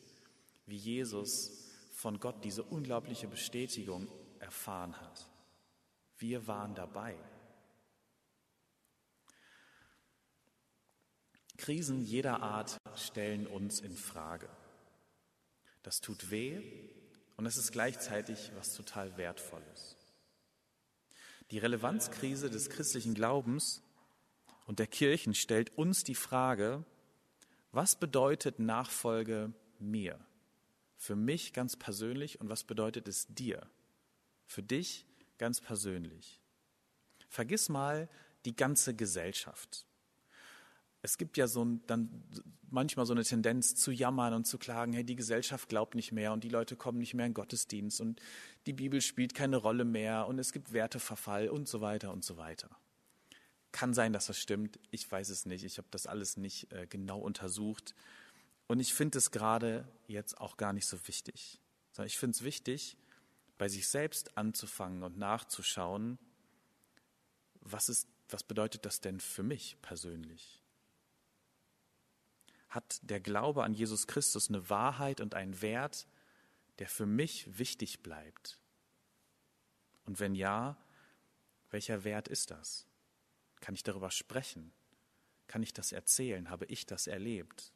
wie 0.67 0.77
Jesus 0.77 1.51
von 1.95 2.21
Gott 2.21 2.45
diese 2.45 2.63
unglaubliche 2.63 3.27
Bestätigung 3.27 4.07
erfahren 4.39 5.01
hat. 5.01 5.29
Wir 6.17 6.47
waren 6.47 6.77
dabei. 6.77 7.17
Krisen 11.57 12.05
jeder 12.05 12.41
Art 12.41 12.79
stellen 12.95 13.49
uns 13.49 13.81
in 13.81 13.97
Frage. 13.97 14.49
Das 15.83 16.01
tut 16.01 16.31
weh, 16.31 16.63
und 17.37 17.47
es 17.47 17.57
ist 17.57 17.73
gleichzeitig 17.73 18.51
was 18.57 18.75
total 18.75 19.17
Wertvolles. 19.17 19.97
Die 21.51 21.59
Relevanzkrise 21.59 22.51
des 22.51 22.71
christlichen 22.71 23.15
Glaubens 23.15 23.83
und 24.67 24.79
der 24.79 24.87
Kirchen 24.87 25.35
stellt 25.35 25.77
uns 25.77 26.03
die 26.03 26.15
Frage, 26.15 26.85
was 27.73 27.97
bedeutet 27.97 28.59
Nachfolge 28.59 29.53
mir? 29.79 30.19
Für 30.97 31.15
mich 31.15 31.53
ganz 31.53 31.77
persönlich 31.77 32.41
und 32.41 32.49
was 32.49 32.65
bedeutet 32.65 33.07
es 33.07 33.27
dir? 33.29 33.69
Für 34.47 34.63
dich 34.63 35.07
ganz 35.39 35.61
persönlich. 35.61 36.41
Vergiss 37.29 37.69
mal 37.69 38.09
die 38.45 38.57
ganze 38.57 38.95
Gesellschaft 38.95 39.87
es 41.07 41.19
gibt 41.19 41.37
ja 41.37 41.47
so 41.47 41.65
ein, 41.65 41.87
dann 41.87 42.25
manchmal 42.69 43.07
so 43.07 43.13
eine 43.13 43.23
Tendenz 43.23 43.77
zu 43.77 43.93
jammern 43.93 44.35
und 44.35 44.45
zu 44.45 44.59
klagen, 44.59 44.93
hey, 44.93 45.05
die 45.05 45.15
Gesellschaft 45.15 45.69
glaubt 45.69 45.95
nicht 45.95 46.11
mehr 46.11 46.33
und 46.33 46.43
die 46.43 46.49
Leute 46.49 46.75
kommen 46.75 46.99
nicht 46.99 47.15
mehr 47.15 47.27
in 47.27 47.33
Gottesdienst 47.33 48.01
und 48.01 48.21
die 48.67 48.73
Bibel 48.73 49.01
spielt 49.01 49.33
keine 49.33 49.57
Rolle 49.57 49.85
mehr 49.85 50.27
und 50.27 50.41
es 50.41 50.53
gibt 50.53 50.73
Werteverfall 50.73 51.49
und 51.49 51.69
so 51.69 51.81
weiter 51.81 52.13
und 52.13 52.25
so 52.25 52.37
weiter. 52.37 52.69
Kann 53.71 53.95
sein, 53.95 54.13
dass 54.13 54.27
das 54.27 54.39
stimmt. 54.39 54.81
Ich 54.91 55.11
weiß 55.11 55.29
es 55.29 55.47
nicht. 55.47 55.65
Ich 55.65 55.79
habe 55.79 55.89
das 55.93 56.07
alles 56.07 56.37
nicht 56.37 56.73
äh, 56.73 56.87
genau 56.89 57.21
untersucht. 57.21 57.95
Und 58.67 58.81
ich 58.81 58.93
finde 58.93 59.19
es 59.19 59.31
gerade 59.31 59.87
jetzt 60.09 60.41
auch 60.41 60.57
gar 60.57 60.73
nicht 60.73 60.87
so 60.87 60.99
wichtig. 61.07 61.61
Sondern 61.93 62.09
ich 62.09 62.19
finde 62.19 62.35
es 62.35 62.43
wichtig, 62.43 62.97
bei 63.59 63.69
sich 63.69 63.87
selbst 63.87 64.37
anzufangen 64.37 65.05
und 65.05 65.19
nachzuschauen, 65.19 66.19
was, 67.61 67.89
ist, 67.89 68.09
was 68.29 68.43
bedeutet 68.43 68.87
das 68.87 69.01
denn 69.01 69.21
für 69.21 69.43
mich 69.43 69.77
persönlich? 69.83 70.66
Hat 72.77 72.99
der 73.01 73.21
Glaube 73.21 73.65
an 73.65 73.73
Jesus 73.73 74.07
Christus 74.07 74.51
eine 74.51 74.69
Wahrheit 74.69 75.23
und 75.23 75.35
einen 75.35 75.63
Wert, 75.63 76.07
der 76.79 76.89
für 76.89 77.07
mich 77.07 77.59
wichtig 77.59 78.03
bleibt? 78.03 78.59
Und 80.05 80.21
wenn 80.21 80.35
ja, 80.35 80.77
welcher 81.71 82.05
Wert 82.05 82.29
ist 82.29 82.51
das? 82.51 82.87
Kann 83.61 83.75
ich 83.75 83.83
darüber 83.83 84.11
sprechen? 84.11 84.75
Kann 85.47 85.63
ich 85.63 85.73
das 85.73 85.91
erzählen? 85.91 86.51
Habe 86.51 86.67
ich 86.67 86.85
das 86.85 87.07
erlebt? 87.07 87.73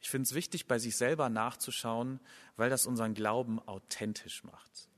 Ich 0.00 0.08
finde 0.08 0.26
es 0.26 0.34
wichtig, 0.34 0.68
bei 0.68 0.78
sich 0.78 0.96
selber 0.96 1.28
nachzuschauen, 1.28 2.20
weil 2.54 2.70
das 2.70 2.86
unseren 2.86 3.14
Glauben 3.14 3.58
authentisch 3.58 4.44
macht. 4.44 4.88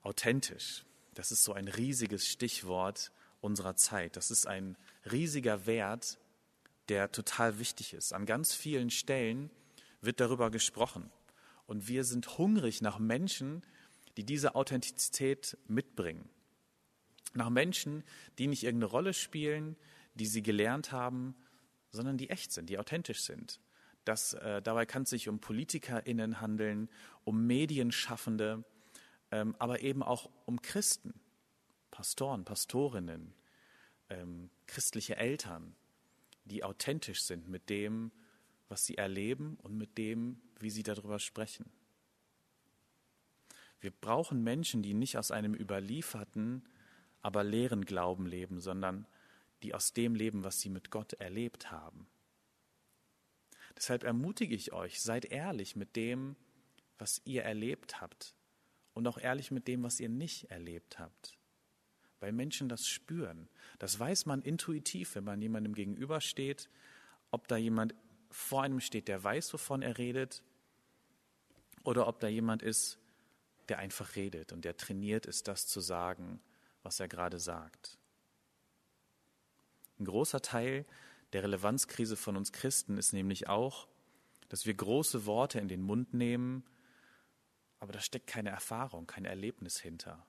Authentisch, 0.00 0.86
das 1.12 1.30
ist 1.30 1.44
so 1.44 1.52
ein 1.52 1.68
riesiges 1.68 2.26
Stichwort 2.26 3.12
unserer 3.42 3.76
Zeit. 3.76 4.16
Das 4.16 4.30
ist 4.30 4.46
ein 4.46 4.78
riesiger 5.04 5.66
Wert, 5.66 6.18
der 6.92 7.10
total 7.10 7.58
wichtig 7.58 7.94
ist. 7.94 8.12
An 8.12 8.26
ganz 8.26 8.54
vielen 8.54 8.90
Stellen 8.90 9.50
wird 10.02 10.20
darüber 10.20 10.50
gesprochen. 10.50 11.10
Und 11.66 11.88
wir 11.88 12.04
sind 12.04 12.36
hungrig 12.36 12.82
nach 12.82 12.98
Menschen, 12.98 13.62
die 14.18 14.24
diese 14.24 14.54
Authentizität 14.54 15.56
mitbringen. 15.66 16.28
Nach 17.32 17.48
Menschen, 17.48 18.04
die 18.38 18.46
nicht 18.46 18.64
irgendeine 18.64 18.90
Rolle 18.90 19.14
spielen, 19.14 19.74
die 20.16 20.26
sie 20.26 20.42
gelernt 20.42 20.92
haben, 20.92 21.34
sondern 21.92 22.18
die 22.18 22.28
echt 22.28 22.52
sind, 22.52 22.68
die 22.68 22.78
authentisch 22.78 23.22
sind. 23.22 23.58
Das, 24.04 24.34
äh, 24.34 24.60
dabei 24.60 24.84
kann 24.84 25.04
es 25.04 25.10
sich 25.10 25.30
um 25.30 25.38
PolitikerInnen 25.38 26.42
handeln, 26.42 26.90
um 27.24 27.46
Medienschaffende, 27.46 28.64
ähm, 29.30 29.56
aber 29.58 29.80
eben 29.80 30.02
auch 30.02 30.28
um 30.44 30.60
Christen, 30.60 31.14
Pastoren, 31.90 32.44
Pastorinnen, 32.44 33.32
ähm, 34.10 34.50
christliche 34.66 35.16
Eltern, 35.16 35.74
die 36.44 36.64
authentisch 36.64 37.22
sind 37.22 37.48
mit 37.48 37.68
dem, 37.70 38.10
was 38.68 38.86
sie 38.86 38.96
erleben 38.96 39.58
und 39.62 39.76
mit 39.76 39.98
dem, 39.98 40.40
wie 40.58 40.70
sie 40.70 40.82
darüber 40.82 41.18
sprechen. 41.18 41.70
Wir 43.80 43.90
brauchen 43.90 44.42
Menschen, 44.42 44.82
die 44.82 44.94
nicht 44.94 45.18
aus 45.18 45.30
einem 45.30 45.54
überlieferten, 45.54 46.68
aber 47.20 47.44
leeren 47.44 47.84
Glauben 47.84 48.26
leben, 48.26 48.60
sondern 48.60 49.06
die 49.62 49.74
aus 49.74 49.92
dem 49.92 50.14
leben, 50.14 50.44
was 50.44 50.60
sie 50.60 50.70
mit 50.70 50.90
Gott 50.90 51.12
erlebt 51.14 51.70
haben. 51.70 52.06
Deshalb 53.76 54.04
ermutige 54.04 54.54
ich 54.54 54.72
euch, 54.72 55.00
seid 55.00 55.24
ehrlich 55.24 55.76
mit 55.76 55.96
dem, 55.96 56.36
was 56.98 57.20
ihr 57.24 57.42
erlebt 57.42 58.00
habt 58.00 58.34
und 58.94 59.06
auch 59.06 59.18
ehrlich 59.18 59.50
mit 59.50 59.66
dem, 59.66 59.82
was 59.82 59.98
ihr 60.00 60.08
nicht 60.08 60.50
erlebt 60.50 60.98
habt 60.98 61.38
weil 62.22 62.32
Menschen 62.32 62.68
das 62.68 62.86
spüren. 62.86 63.48
Das 63.80 63.98
weiß 63.98 64.26
man 64.26 64.42
intuitiv, 64.42 65.16
wenn 65.16 65.24
man 65.24 65.42
jemandem 65.42 65.74
gegenübersteht, 65.74 66.70
ob 67.32 67.48
da 67.48 67.56
jemand 67.56 67.96
vor 68.30 68.62
einem 68.62 68.80
steht, 68.80 69.08
der 69.08 69.22
weiß, 69.22 69.52
wovon 69.52 69.82
er 69.82 69.98
redet, 69.98 70.42
oder 71.82 72.06
ob 72.06 72.20
da 72.20 72.28
jemand 72.28 72.62
ist, 72.62 72.98
der 73.68 73.80
einfach 73.80 74.14
redet 74.14 74.52
und 74.52 74.64
der 74.64 74.76
trainiert 74.76 75.26
ist, 75.26 75.48
das 75.48 75.66
zu 75.66 75.80
sagen, 75.80 76.40
was 76.84 77.00
er 77.00 77.08
gerade 77.08 77.40
sagt. 77.40 77.98
Ein 79.98 80.04
großer 80.04 80.42
Teil 80.42 80.86
der 81.32 81.42
Relevanzkrise 81.42 82.16
von 82.16 82.36
uns 82.36 82.52
Christen 82.52 82.98
ist 82.98 83.12
nämlich 83.12 83.48
auch, 83.48 83.88
dass 84.48 84.64
wir 84.64 84.74
große 84.74 85.26
Worte 85.26 85.58
in 85.58 85.66
den 85.66 85.82
Mund 85.82 86.14
nehmen, 86.14 86.62
aber 87.80 87.92
da 87.92 88.00
steckt 88.00 88.28
keine 88.28 88.50
Erfahrung, 88.50 89.08
kein 89.08 89.24
Erlebnis 89.24 89.80
hinter. 89.80 90.24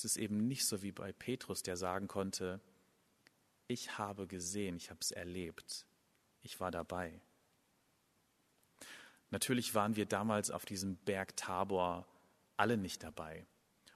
Es 0.00 0.04
ist 0.06 0.16
eben 0.16 0.48
nicht 0.48 0.64
so 0.64 0.80
wie 0.80 0.92
bei 0.92 1.12
Petrus, 1.12 1.62
der 1.62 1.76
sagen 1.76 2.08
konnte, 2.08 2.58
ich 3.66 3.98
habe 3.98 4.26
gesehen, 4.26 4.74
ich 4.76 4.88
habe 4.88 5.00
es 5.02 5.10
erlebt, 5.10 5.84
ich 6.40 6.58
war 6.58 6.70
dabei. 6.70 7.20
Natürlich 9.28 9.74
waren 9.74 9.96
wir 9.96 10.06
damals 10.06 10.50
auf 10.50 10.64
diesem 10.64 10.96
Berg 10.96 11.36
Tabor 11.36 12.08
alle 12.56 12.78
nicht 12.78 13.02
dabei. 13.02 13.46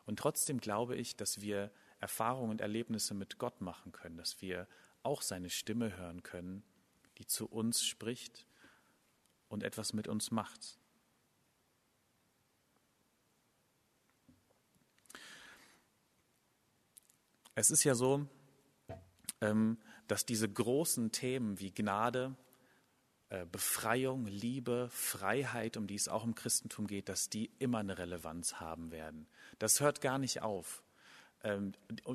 Und 0.04 0.18
trotzdem 0.18 0.61
glaube 0.61 0.94
ich, 0.94 1.16
dass 1.16 1.40
wir 1.40 1.70
Erfahrungen 2.00 2.50
und 2.50 2.61
Erlebnisse 2.61 3.14
mit 3.14 3.38
Gott 3.38 3.62
machen 3.62 3.90
können, 3.90 4.18
dass 4.18 4.42
wir 4.42 4.68
auch 5.02 5.23
seine 5.23 5.49
Stimme 5.49 5.96
hören 5.96 6.23
können, 6.23 6.62
die 7.16 7.26
zu 7.26 7.46
uns 7.46 7.82
spricht 7.82 8.46
und 9.49 9.62
etwas 9.62 9.94
mit 9.94 10.06
uns 10.06 10.30
macht. 10.30 10.78
Es 17.54 17.70
ist 17.70 17.84
ja 17.84 17.94
so, 17.94 18.26
ähm, 19.40 19.78
dass 20.08 20.26
diese 20.26 20.49
großen 20.49 21.12
Themen 21.12 21.61
wie 21.61 21.70
Gnade, 21.70 22.37
äh, 23.30 23.46
Befreiung, 23.46 24.26
Liebe, 24.26 24.88
Freiheit, 24.90 25.76
um 25.76 25.87
die 25.87 25.94
es 25.94 26.08
auch 26.08 26.25
im 26.25 26.34
Christentum 26.34 26.87
geht, 26.87 27.08
dass 27.08 27.30
die 27.30 27.50
immer 27.58 27.78
eine 27.78 27.96
Relevanz 27.96 28.54
haben 28.54 28.90
werden. 28.90 29.26
Das 29.58 29.80
hört 29.80 30.00
gar 30.00 30.18
nicht 30.18 30.42
auf. 30.42 30.82
Ähm, 31.42 31.73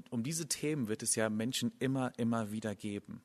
um 0.10 0.24
diese 0.24 0.48
Themen 0.48 0.88
wird 0.88 1.04
es 1.04 1.16
ja 1.16 1.30
Menschen 1.30 1.72
immer, 1.80 2.12
immer 2.18 2.52
wieder 2.52 2.76
geben. 2.76 3.22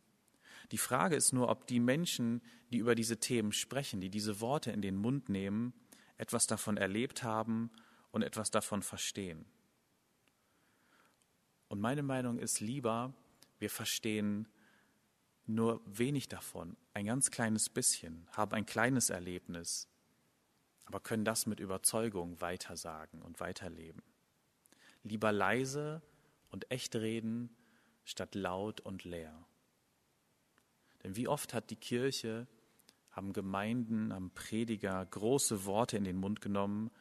Die 0.72 0.78
Frage 0.78 1.16
ist 1.16 1.32
nur, 1.32 1.48
ob 1.48 1.66
die 1.66 1.80
Menschen, 1.80 2.42
die 2.72 2.78
über 2.78 2.94
diese 2.94 3.18
Themen 3.18 3.52
sprechen, 3.52 4.00
die 4.00 4.10
diese 4.10 4.40
Worte 4.40 4.70
in 4.70 4.82
den 4.82 4.96
Mund 4.96 5.28
nehmen, 5.28 5.72
etwas 6.16 6.46
davon 6.46 6.76
erlebt 6.76 7.22
haben 7.22 7.70
und 8.12 8.22
etwas 8.22 8.50
davon 8.50 8.82
verstehen. 8.82 9.44
Und 11.74 11.80
meine 11.80 12.04
Meinung 12.04 12.38
ist 12.38 12.60
lieber, 12.60 13.12
wir 13.58 13.68
verstehen 13.68 14.46
nur 15.44 15.80
wenig 15.86 16.28
davon, 16.28 16.76
ein 16.92 17.04
ganz 17.04 17.32
kleines 17.32 17.68
bisschen, 17.68 18.28
haben 18.30 18.52
ein 18.52 18.64
kleines 18.64 19.10
Erlebnis, 19.10 19.88
aber 20.84 21.00
können 21.00 21.24
das 21.24 21.46
mit 21.46 21.58
Überzeugung 21.58 22.40
weitersagen 22.40 23.20
und 23.22 23.40
weiterleben. 23.40 24.04
Lieber 25.02 25.32
leise 25.32 26.00
und 26.48 26.70
echt 26.70 26.94
reden, 26.94 27.50
statt 28.04 28.36
laut 28.36 28.80
und 28.80 29.02
leer. 29.02 29.44
Denn 31.02 31.16
wie 31.16 31.26
oft 31.26 31.54
hat 31.54 31.70
die 31.70 31.76
Kirche, 31.76 32.46
haben 33.10 33.32
Gemeinden, 33.32 34.14
haben 34.14 34.30
Prediger 34.30 35.04
große 35.04 35.64
Worte 35.64 35.96
in 35.96 36.04
den 36.04 36.18
Mund 36.18 36.40
genommen 36.40 36.92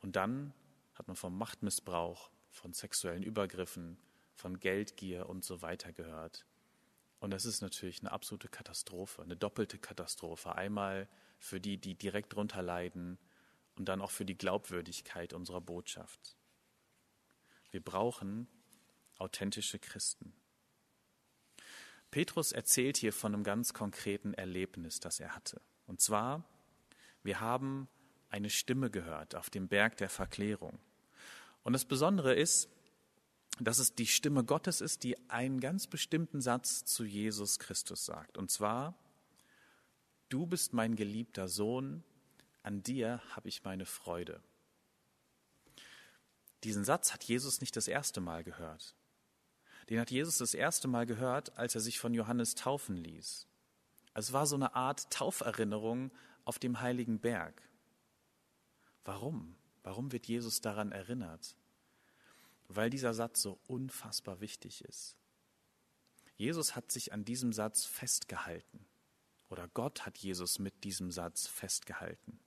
und 0.00 0.16
dann 0.16 0.52
hat 0.94 1.06
man 1.06 1.14
vom 1.14 1.38
Machtmissbrauch, 1.38 2.32
von 2.58 2.72
sexuellen 2.72 3.22
Übergriffen, 3.22 3.98
von 4.34 4.58
Geldgier 4.60 5.28
und 5.28 5.44
so 5.44 5.62
weiter 5.62 5.92
gehört. 5.92 6.46
Und 7.20 7.30
das 7.30 7.44
ist 7.44 7.62
natürlich 7.62 8.00
eine 8.00 8.12
absolute 8.12 8.48
Katastrophe, 8.48 9.22
eine 9.22 9.36
doppelte 9.36 9.78
Katastrophe. 9.78 10.54
Einmal 10.54 11.08
für 11.38 11.60
die, 11.60 11.78
die 11.78 11.94
direkt 11.94 12.32
darunter 12.32 12.62
leiden 12.62 13.18
und 13.76 13.86
dann 13.88 14.00
auch 14.00 14.10
für 14.10 14.24
die 14.24 14.36
Glaubwürdigkeit 14.36 15.32
unserer 15.32 15.60
Botschaft. 15.60 16.36
Wir 17.70 17.82
brauchen 17.82 18.48
authentische 19.18 19.78
Christen. 19.78 20.32
Petrus 22.10 22.52
erzählt 22.52 22.96
hier 22.96 23.12
von 23.12 23.34
einem 23.34 23.44
ganz 23.44 23.74
konkreten 23.74 24.32
Erlebnis, 24.34 25.00
das 25.00 25.20
er 25.20 25.34
hatte. 25.34 25.60
Und 25.86 26.00
zwar, 26.00 26.44
wir 27.22 27.40
haben 27.40 27.88
eine 28.30 28.50
Stimme 28.50 28.90
gehört 28.90 29.34
auf 29.34 29.50
dem 29.50 29.68
Berg 29.68 29.96
der 29.98 30.08
Verklärung. 30.08 30.78
Und 31.68 31.74
das 31.74 31.84
Besondere 31.84 32.32
ist, 32.32 32.70
dass 33.60 33.78
es 33.78 33.94
die 33.94 34.06
Stimme 34.06 34.42
Gottes 34.42 34.80
ist, 34.80 35.04
die 35.04 35.18
einen 35.28 35.60
ganz 35.60 35.86
bestimmten 35.86 36.40
Satz 36.40 36.86
zu 36.86 37.04
Jesus 37.04 37.58
Christus 37.58 38.06
sagt. 38.06 38.38
Und 38.38 38.50
zwar, 38.50 38.94
du 40.30 40.46
bist 40.46 40.72
mein 40.72 40.96
geliebter 40.96 41.46
Sohn, 41.46 42.02
an 42.62 42.82
dir 42.82 43.20
habe 43.36 43.50
ich 43.50 43.64
meine 43.64 43.84
Freude. 43.84 44.42
Diesen 46.64 46.86
Satz 46.86 47.12
hat 47.12 47.22
Jesus 47.24 47.60
nicht 47.60 47.76
das 47.76 47.86
erste 47.86 48.22
Mal 48.22 48.44
gehört. 48.44 48.94
Den 49.90 50.00
hat 50.00 50.10
Jesus 50.10 50.38
das 50.38 50.54
erste 50.54 50.88
Mal 50.88 51.04
gehört, 51.04 51.58
als 51.58 51.74
er 51.74 51.82
sich 51.82 51.98
von 51.98 52.14
Johannes 52.14 52.54
taufen 52.54 52.96
ließ. 52.96 53.46
Es 54.14 54.32
war 54.32 54.46
so 54.46 54.56
eine 54.56 54.74
Art 54.74 55.10
Tauferinnerung 55.10 56.12
auf 56.46 56.58
dem 56.58 56.80
heiligen 56.80 57.20
Berg. 57.20 57.60
Warum? 59.04 59.58
Warum 59.88 60.12
wird 60.12 60.26
Jesus 60.26 60.60
daran 60.60 60.92
erinnert? 60.92 61.56
Weil 62.68 62.90
dieser 62.90 63.14
Satz 63.14 63.40
so 63.40 63.58
unfassbar 63.68 64.42
wichtig 64.42 64.84
ist. 64.84 65.16
Jesus 66.36 66.76
hat 66.76 66.92
sich 66.92 67.14
an 67.14 67.24
diesem 67.24 67.54
Satz 67.54 67.86
festgehalten. 67.86 68.84
Oder 69.48 69.66
Gott 69.68 70.04
hat 70.04 70.18
Jesus 70.18 70.58
mit 70.58 70.84
diesem 70.84 71.10
Satz 71.10 71.46
festgehalten. 71.46 72.38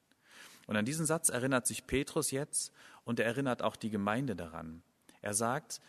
Und 0.67 0.75
an 0.75 0.85
diesen 0.85 1.07
Satz 1.07 1.29
erinnert 1.29 1.65
sich 1.65 1.87
Petrus 1.87 2.29
jetzt 2.29 2.71
und 3.05 3.19
er 3.19 3.25
erinnert 3.25 3.63
auch 3.63 3.75
die 3.75 3.89
Gemeinde 3.89 4.35
daran. 4.35 4.83
Er 5.23 5.33
sagt, 5.33 5.81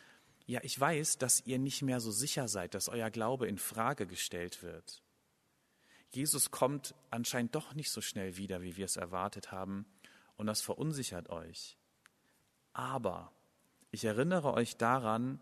ja, 0.47 0.61
ich 0.63 0.81
weiß, 0.81 1.19
dass 1.19 1.45
ihr 1.45 1.59
nicht 1.59 1.83
mehr 1.83 2.01
so 2.01 2.13
sicher 2.13 2.49
seid, 2.49 2.73
dass 2.73 2.89
euer 2.89 3.11
Glaube 3.11 3.47
in 3.47 3.59
Frage 3.59 4.07
gestellt 4.07 4.63
wird. 4.63 5.03
Jesus 6.13 6.51
kommt 6.51 6.95
anscheinend 7.11 7.55
doch 7.55 7.75
nicht 7.75 7.91
so 7.91 8.01
schnell 8.01 8.39
wieder, 8.39 8.63
wie 8.63 8.79
wir 8.79 8.87
es 8.87 8.97
erwartet 8.97 9.53
haben, 9.53 9.85
und 10.43 10.49
das 10.49 10.61
verunsichert 10.61 11.31
euch. 11.31 11.79
Aber 12.73 13.31
ich 13.93 14.05
erinnere 14.05 14.55
euch 14.55 14.77
daran, 14.77 15.41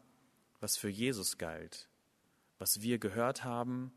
was 0.61 0.76
für 0.76 0.90
Jesus 0.90 1.38
galt, 1.38 1.88
was 2.59 2.83
wir 2.83 2.99
gehört 2.99 3.42
haben 3.42 3.95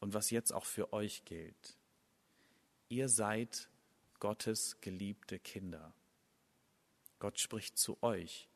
und 0.00 0.14
was 0.14 0.30
jetzt 0.30 0.52
auch 0.52 0.64
für 0.64 0.92
euch 0.92 1.24
gilt. 1.26 1.78
Ihr 2.88 3.08
seid 3.08 3.68
Gottes 4.18 4.80
geliebte 4.80 5.38
Kinder. 5.38 5.94
Gott 7.20 7.38
spricht 7.38 7.78
zu 7.78 8.02
euch. 8.02 8.48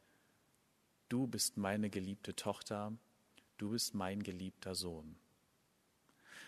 Du 1.09 1.29
bist 1.29 1.57
meine 1.57 1.89
geliebte 1.89 2.35
Tochter, 2.35 2.99
du 3.59 3.71
bist 3.71 3.95
mein 3.95 4.25
geliebter 4.25 4.75
Sohn. 4.75 5.15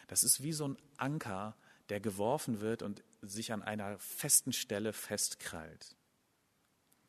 Das 0.09 0.25
ist 0.25 0.43
wie 0.43 0.53
so 0.53 0.67
ein 0.67 0.79
Anker, 0.97 1.55
der 1.91 2.01
geworfen 2.01 2.59
wird 2.61 2.83
und 2.83 3.05
sich 3.23 3.53
an 3.53 3.63
einer 3.63 3.99
festen 3.99 4.53
Stelle 4.53 4.93
festkrallt. 4.93 5.97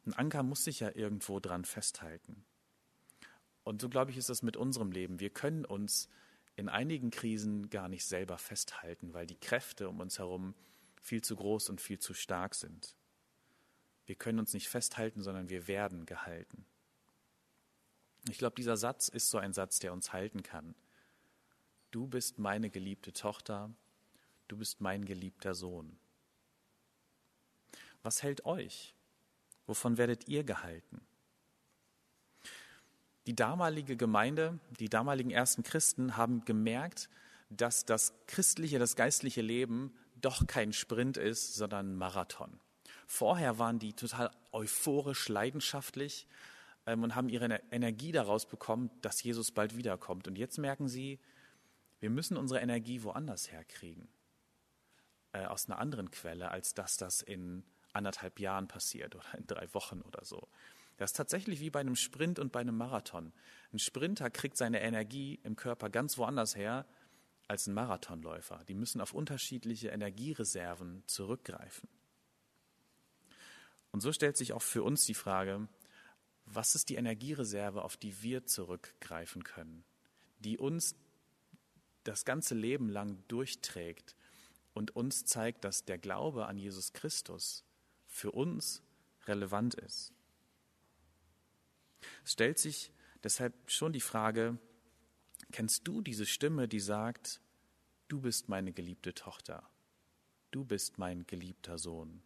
Ein 0.05 0.13
Anker 0.13 0.43
muss 0.43 0.63
sich 0.63 0.79
ja 0.79 0.91
irgendwo 0.95 1.39
dran 1.39 1.65
festhalten. 1.65 2.45
Und 3.63 3.81
so 3.81 3.89
glaube 3.89 4.11
ich, 4.11 4.17
ist 4.17 4.29
das 4.29 4.41
mit 4.41 4.57
unserem 4.57 4.91
Leben. 4.91 5.19
Wir 5.19 5.29
können 5.29 5.65
uns 5.65 6.09
in 6.55 6.69
einigen 6.69 7.11
Krisen 7.11 7.69
gar 7.69 7.87
nicht 7.87 8.05
selber 8.05 8.37
festhalten, 8.37 9.13
weil 9.13 9.27
die 9.27 9.39
Kräfte 9.39 9.87
um 9.87 9.99
uns 9.99 10.19
herum 10.19 10.55
viel 11.01 11.21
zu 11.21 11.35
groß 11.35 11.69
und 11.69 11.79
viel 11.79 11.99
zu 11.99 12.13
stark 12.13 12.55
sind. 12.55 12.95
Wir 14.05 14.15
können 14.15 14.39
uns 14.39 14.53
nicht 14.53 14.67
festhalten, 14.69 15.21
sondern 15.21 15.49
wir 15.49 15.67
werden 15.67 16.05
gehalten. 16.05 16.65
Ich 18.27 18.37
glaube, 18.37 18.55
dieser 18.55 18.75
Satz 18.75 19.07
ist 19.07 19.29
so 19.29 19.37
ein 19.37 19.53
Satz, 19.53 19.79
der 19.79 19.93
uns 19.93 20.11
halten 20.11 20.43
kann. 20.43 20.75
Du 21.91 22.07
bist 22.07 22.39
meine 22.39 22.69
geliebte 22.69 23.13
Tochter, 23.13 23.71
du 24.49 24.57
bist 24.57 24.81
mein 24.81 25.05
geliebter 25.05 25.55
Sohn. 25.55 25.97
Was 28.03 28.23
hält 28.23 28.45
euch? 28.45 28.95
Wovon 29.65 29.97
werdet 29.97 30.27
ihr 30.27 30.43
gehalten? 30.43 31.01
Die 33.27 33.35
damalige 33.35 33.95
Gemeinde, 33.95 34.59
die 34.79 34.89
damaligen 34.89 35.29
ersten 35.29 35.63
Christen 35.63 36.17
haben 36.17 36.43
gemerkt, 36.45 37.09
dass 37.49 37.85
das 37.85 38.13
christliche, 38.27 38.79
das 38.79 38.95
geistliche 38.95 39.41
Leben 39.41 39.93
doch 40.15 40.47
kein 40.47 40.73
Sprint 40.73 41.17
ist, 41.17 41.55
sondern 41.55 41.91
ein 41.91 41.95
Marathon. 41.95 42.59
Vorher 43.05 43.59
waren 43.59 43.79
die 43.79 43.93
total 43.93 44.31
euphorisch, 44.51 45.29
leidenschaftlich 45.29 46.27
ähm, 46.85 47.03
und 47.03 47.15
haben 47.15 47.29
ihre 47.29 47.61
Energie 47.71 48.11
daraus 48.11 48.47
bekommen, 48.47 48.89
dass 49.01 49.21
Jesus 49.23 49.51
bald 49.51 49.75
wiederkommt. 49.75 50.27
Und 50.27 50.37
jetzt 50.37 50.57
merken 50.57 50.87
sie, 50.87 51.19
wir 51.99 52.09
müssen 52.09 52.37
unsere 52.37 52.61
Energie 52.61 53.03
woanders 53.03 53.51
herkriegen, 53.51 54.07
äh, 55.31 55.45
aus 55.45 55.67
einer 55.67 55.79
anderen 55.79 56.11
Quelle, 56.11 56.51
als 56.51 56.73
dass 56.73 56.97
das 56.97 57.21
in 57.21 57.63
anderthalb 57.93 58.39
Jahren 58.39 58.67
passiert 58.67 59.15
oder 59.15 59.37
in 59.37 59.47
drei 59.47 59.73
Wochen 59.73 60.01
oder 60.01 60.23
so. 60.23 60.47
Das 60.97 61.11
ist 61.11 61.17
tatsächlich 61.17 61.59
wie 61.59 61.69
bei 61.69 61.79
einem 61.79 61.95
Sprint 61.95 62.39
und 62.39 62.51
bei 62.51 62.59
einem 62.59 62.77
Marathon. 62.77 63.31
Ein 63.71 63.79
Sprinter 63.79 64.29
kriegt 64.29 64.57
seine 64.57 64.81
Energie 64.81 65.39
im 65.43 65.55
Körper 65.55 65.89
ganz 65.89 66.17
woanders 66.17 66.55
her 66.55 66.85
als 67.47 67.67
ein 67.67 67.73
Marathonläufer. 67.73 68.63
Die 68.67 68.75
müssen 68.75 69.01
auf 69.01 69.13
unterschiedliche 69.13 69.89
Energiereserven 69.89 71.03
zurückgreifen. 71.07 71.89
Und 73.91 74.01
so 74.01 74.11
stellt 74.11 74.37
sich 74.37 74.53
auch 74.53 74.61
für 74.61 74.83
uns 74.83 75.05
die 75.05 75.13
Frage, 75.13 75.67
was 76.45 76.75
ist 76.75 76.89
die 76.89 76.95
Energiereserve, 76.95 77.81
auf 77.81 77.97
die 77.97 78.21
wir 78.21 78.45
zurückgreifen 78.45 79.43
können, 79.43 79.83
die 80.39 80.57
uns 80.57 80.95
das 82.03 82.25
ganze 82.25 82.55
Leben 82.55 82.89
lang 82.89 83.23
durchträgt 83.27 84.15
und 84.73 84.95
uns 84.95 85.25
zeigt, 85.25 85.63
dass 85.63 85.85
der 85.85 85.97
Glaube 85.97 86.45
an 86.47 86.57
Jesus 86.57 86.93
Christus 86.93 87.63
für 88.07 88.31
uns 88.31 88.81
relevant 89.25 89.75
ist. 89.75 90.13
Es 92.23 92.33
stellt 92.33 92.59
sich 92.59 92.91
deshalb 93.23 93.53
schon 93.69 93.93
die 93.93 94.01
Frage, 94.01 94.57
kennst 95.51 95.87
du 95.87 96.01
diese 96.01 96.25
Stimme, 96.25 96.67
die 96.67 96.79
sagt, 96.79 97.41
du 98.07 98.21
bist 98.21 98.49
meine 98.49 98.71
geliebte 98.71 99.13
Tochter, 99.13 99.69
du 100.51 100.63
bist 100.63 100.97
mein 100.97 101.25
geliebter 101.27 101.77
Sohn? 101.77 102.21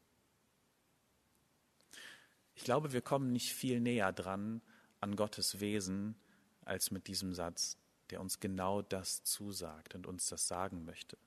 Ich 2.56 2.64
glaube, 2.64 2.94
wir 2.94 3.02
kommen 3.02 3.32
nicht 3.32 3.54
viel 3.54 3.80
näher 3.80 4.14
dran 4.14 4.62
an 5.02 5.16
Gottes 5.16 5.60
Wesen 5.60 6.16
als 6.62 6.92
mit 6.92 7.08
diesem 7.08 7.34
Satz, 7.34 7.78
der 8.10 8.22
uns 8.22 8.40
genau 8.40 8.82
das 8.82 9.24
zusagt 9.24 9.96
und 9.96 10.06
uns 10.06 10.30
das 10.30 10.48
sagen 10.48 10.86
möchte. 10.86 11.18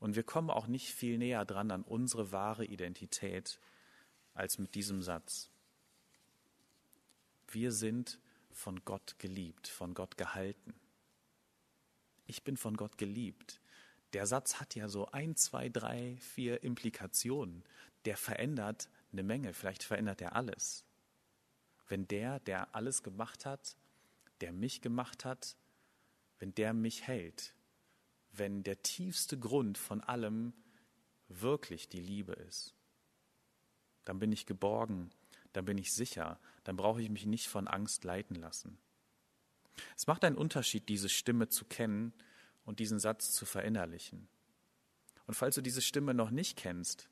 Und 0.00 0.16
wir 0.16 0.22
kommen 0.22 0.50
auch 0.50 0.66
nicht 0.66 0.92
viel 0.92 1.18
näher 1.18 1.44
dran 1.44 1.70
an 1.70 1.82
unsere 1.82 2.32
wahre 2.32 2.64
Identität 2.64 3.58
als 4.34 4.58
mit 4.58 4.74
diesem 4.74 5.02
Satz. 5.02 5.50
Wir 7.48 7.72
sind 7.72 8.18
von 8.52 8.84
Gott 8.84 9.18
geliebt, 9.18 9.68
von 9.68 9.94
Gott 9.94 10.16
gehalten. 10.16 10.74
Ich 12.26 12.44
bin 12.44 12.56
von 12.56 12.76
Gott 12.76 12.98
geliebt. 12.98 13.60
Der 14.12 14.26
Satz 14.26 14.60
hat 14.60 14.74
ja 14.74 14.88
so 14.88 15.06
ein, 15.12 15.36
zwei, 15.36 15.68
drei, 15.68 16.16
vier 16.20 16.62
Implikationen. 16.62 17.64
Der 18.04 18.16
verändert 18.16 18.88
eine 19.12 19.22
Menge, 19.22 19.52
vielleicht 19.54 19.82
verändert 19.82 20.20
er 20.20 20.36
alles. 20.36 20.84
Wenn 21.88 22.06
der, 22.08 22.40
der 22.40 22.74
alles 22.74 23.02
gemacht 23.02 23.46
hat, 23.46 23.76
der 24.40 24.52
mich 24.52 24.80
gemacht 24.80 25.24
hat, 25.24 25.56
wenn 26.38 26.54
der 26.54 26.74
mich 26.74 27.06
hält, 27.06 27.54
wenn 28.38 28.62
der 28.62 28.82
tiefste 28.82 29.38
Grund 29.38 29.78
von 29.78 30.00
allem 30.00 30.52
wirklich 31.28 31.88
die 31.88 32.00
Liebe 32.00 32.32
ist, 32.32 32.74
dann 34.04 34.18
bin 34.18 34.32
ich 34.32 34.46
geborgen, 34.46 35.10
dann 35.52 35.64
bin 35.64 35.78
ich 35.78 35.92
sicher, 35.92 36.38
dann 36.64 36.76
brauche 36.76 37.02
ich 37.02 37.10
mich 37.10 37.26
nicht 37.26 37.48
von 37.48 37.68
Angst 37.68 38.04
leiten 38.04 38.36
lassen. 38.36 38.78
Es 39.96 40.06
macht 40.06 40.24
einen 40.24 40.36
Unterschied, 40.36 40.88
diese 40.88 41.08
Stimme 41.08 41.48
zu 41.48 41.64
kennen 41.64 42.12
und 42.64 42.80
diesen 42.80 42.98
Satz 42.98 43.32
zu 43.32 43.46
verinnerlichen. 43.46 44.28
Und 45.26 45.34
falls 45.34 45.54
du 45.54 45.60
diese 45.60 45.82
Stimme 45.82 46.14
noch 46.14 46.30
nicht 46.30 46.56
kennst, 46.56 47.08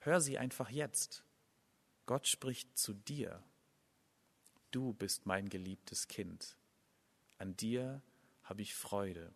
hör 0.00 0.20
sie 0.20 0.38
einfach 0.38 0.70
jetzt. 0.70 1.24
Gott 2.06 2.26
spricht 2.26 2.76
zu 2.76 2.92
dir. 2.92 3.42
Du 4.70 4.92
bist 4.94 5.26
mein 5.26 5.48
geliebtes 5.48 6.08
Kind. 6.08 6.56
An 7.38 7.56
dir 7.56 8.02
habe 8.42 8.62
ich 8.62 8.74
Freude. 8.74 9.32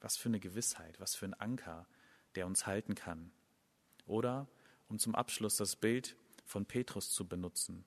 Was 0.00 0.16
für 0.16 0.28
eine 0.28 0.40
Gewissheit, 0.40 1.00
was 1.00 1.14
für 1.14 1.26
ein 1.26 1.34
Anker, 1.34 1.86
der 2.34 2.46
uns 2.46 2.66
halten 2.66 2.94
kann. 2.94 3.30
Oder, 4.06 4.46
um 4.88 4.98
zum 4.98 5.14
Abschluss 5.14 5.56
das 5.56 5.76
Bild 5.76 6.16
von 6.44 6.66
Petrus 6.66 7.10
zu 7.10 7.26
benutzen. 7.26 7.84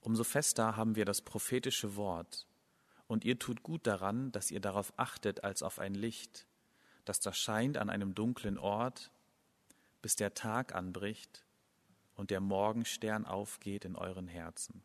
Umso 0.00 0.24
fester 0.24 0.76
haben 0.76 0.96
wir 0.96 1.04
das 1.04 1.22
prophetische 1.22 1.96
Wort, 1.96 2.46
und 3.08 3.24
ihr 3.24 3.38
tut 3.38 3.62
gut 3.62 3.86
daran, 3.86 4.30
dass 4.32 4.50
ihr 4.50 4.60
darauf 4.60 4.92
achtet 4.98 5.42
als 5.42 5.62
auf 5.62 5.78
ein 5.78 5.94
Licht, 5.94 6.46
das 7.06 7.20
da 7.20 7.32
scheint 7.32 7.78
an 7.78 7.88
einem 7.88 8.14
dunklen 8.14 8.58
Ort, 8.58 9.10
bis 10.02 10.14
der 10.14 10.34
Tag 10.34 10.74
anbricht 10.74 11.44
und 12.14 12.30
der 12.30 12.40
Morgenstern 12.40 13.24
aufgeht 13.24 13.86
in 13.86 13.96
euren 13.96 14.28
Herzen. 14.28 14.82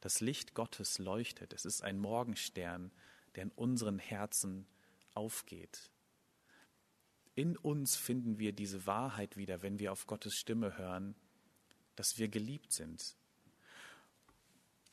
Das 0.00 0.20
Licht 0.20 0.54
Gottes 0.54 0.98
leuchtet, 0.98 1.52
es 1.52 1.66
ist 1.66 1.82
ein 1.82 1.98
Morgenstern, 1.98 2.90
der 3.34 3.44
in 3.44 3.50
unseren 3.52 3.98
Herzen 3.98 4.66
aufgeht. 5.14 5.90
In 7.34 7.56
uns 7.56 7.96
finden 7.96 8.38
wir 8.38 8.52
diese 8.52 8.86
Wahrheit 8.86 9.36
wieder, 9.36 9.62
wenn 9.62 9.78
wir 9.78 9.92
auf 9.92 10.06
Gottes 10.06 10.34
Stimme 10.34 10.76
hören, 10.76 11.14
dass 11.96 12.18
wir 12.18 12.28
geliebt 12.28 12.72
sind. 12.72 13.16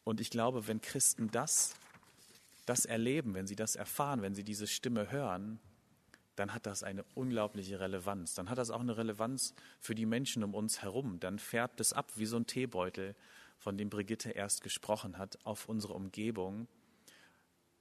Und 0.03 0.21
ich 0.21 0.29
glaube, 0.29 0.67
wenn 0.67 0.79
Christen 0.79 1.29
das, 1.31 1.75
das 2.65 2.85
erleben, 2.85 3.33
wenn 3.33 3.47
sie 3.47 3.55
das 3.55 3.75
erfahren, 3.75 4.21
wenn 4.21 4.35
sie 4.35 4.43
diese 4.43 4.67
Stimme 4.67 5.11
hören, 5.11 5.59
dann 6.35 6.53
hat 6.53 6.67
das 6.67 6.83
eine 6.83 7.03
unglaubliche 7.15 7.79
Relevanz. 7.79 8.35
Dann 8.35 8.49
hat 8.49 8.59
das 8.59 8.69
auch 8.69 8.79
eine 8.79 8.95
Relevanz 8.95 9.55
für 9.79 9.95
die 9.95 10.05
Menschen 10.05 10.43
um 10.43 10.53
uns 10.53 10.81
herum. 10.83 11.19
Dann 11.19 11.39
färbt 11.39 11.81
es 11.81 11.93
ab 11.93 12.11
wie 12.15 12.27
so 12.27 12.37
ein 12.37 12.45
Teebeutel, 12.45 13.15
von 13.57 13.77
dem 13.77 13.89
Brigitte 13.89 14.29
erst 14.29 14.61
gesprochen 14.61 15.17
hat, 15.17 15.39
auf 15.43 15.67
unsere 15.67 15.93
Umgebung, 15.93 16.67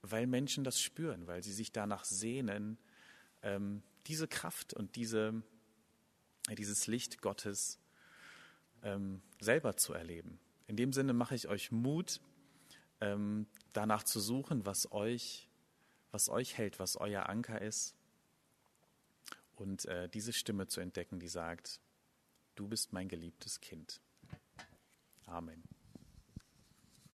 weil 0.03 0.27
Menschen 0.27 0.65
das 0.65 0.81
spüren, 0.81 1.27
weil 1.27 1.43
sie 1.43 1.53
sich 1.53 1.73
danach 1.73 2.05
sehnen, 2.05 2.79
ähm, 3.43 3.83
diese 4.07 4.29
Kraft 4.29 4.75
und 4.75 4.97
diese, 4.97 5.43
dieses 6.57 6.87
Licht 6.87 7.23
Gottes 7.23 7.79
ähm, 8.83 9.23
selber 9.41 9.77
zu 9.77 9.93
erleben. 9.93 10.39
In 10.67 10.77
dem 10.77 10.93
Sinne 10.93 11.13
mache 11.13 11.35
ich 11.35 11.49
euch 11.49 11.71
Mut, 11.71 12.21
ähm, 13.01 13.47
danach 13.73 14.03
zu 14.03 14.21
suchen, 14.21 14.65
was 14.67 14.91
euch, 14.93 15.49
was 16.13 16.29
euch 16.29 16.57
hält, 16.57 16.79
was 16.79 16.97
euer 16.97 17.29
Anker 17.29 17.61
ist 17.61 17.95
und 19.57 19.87
äh, 19.87 20.09
diese 20.09 20.33
Stimme 20.33 20.67
zu 20.67 20.81
entdecken, 20.81 21.19
die 21.19 21.29
sagt, 21.29 21.81
du 22.55 22.69
bist 22.69 22.93
mein 22.93 23.09
geliebtes 23.09 23.61
Kind. 23.61 24.01
Amen. 25.27 25.76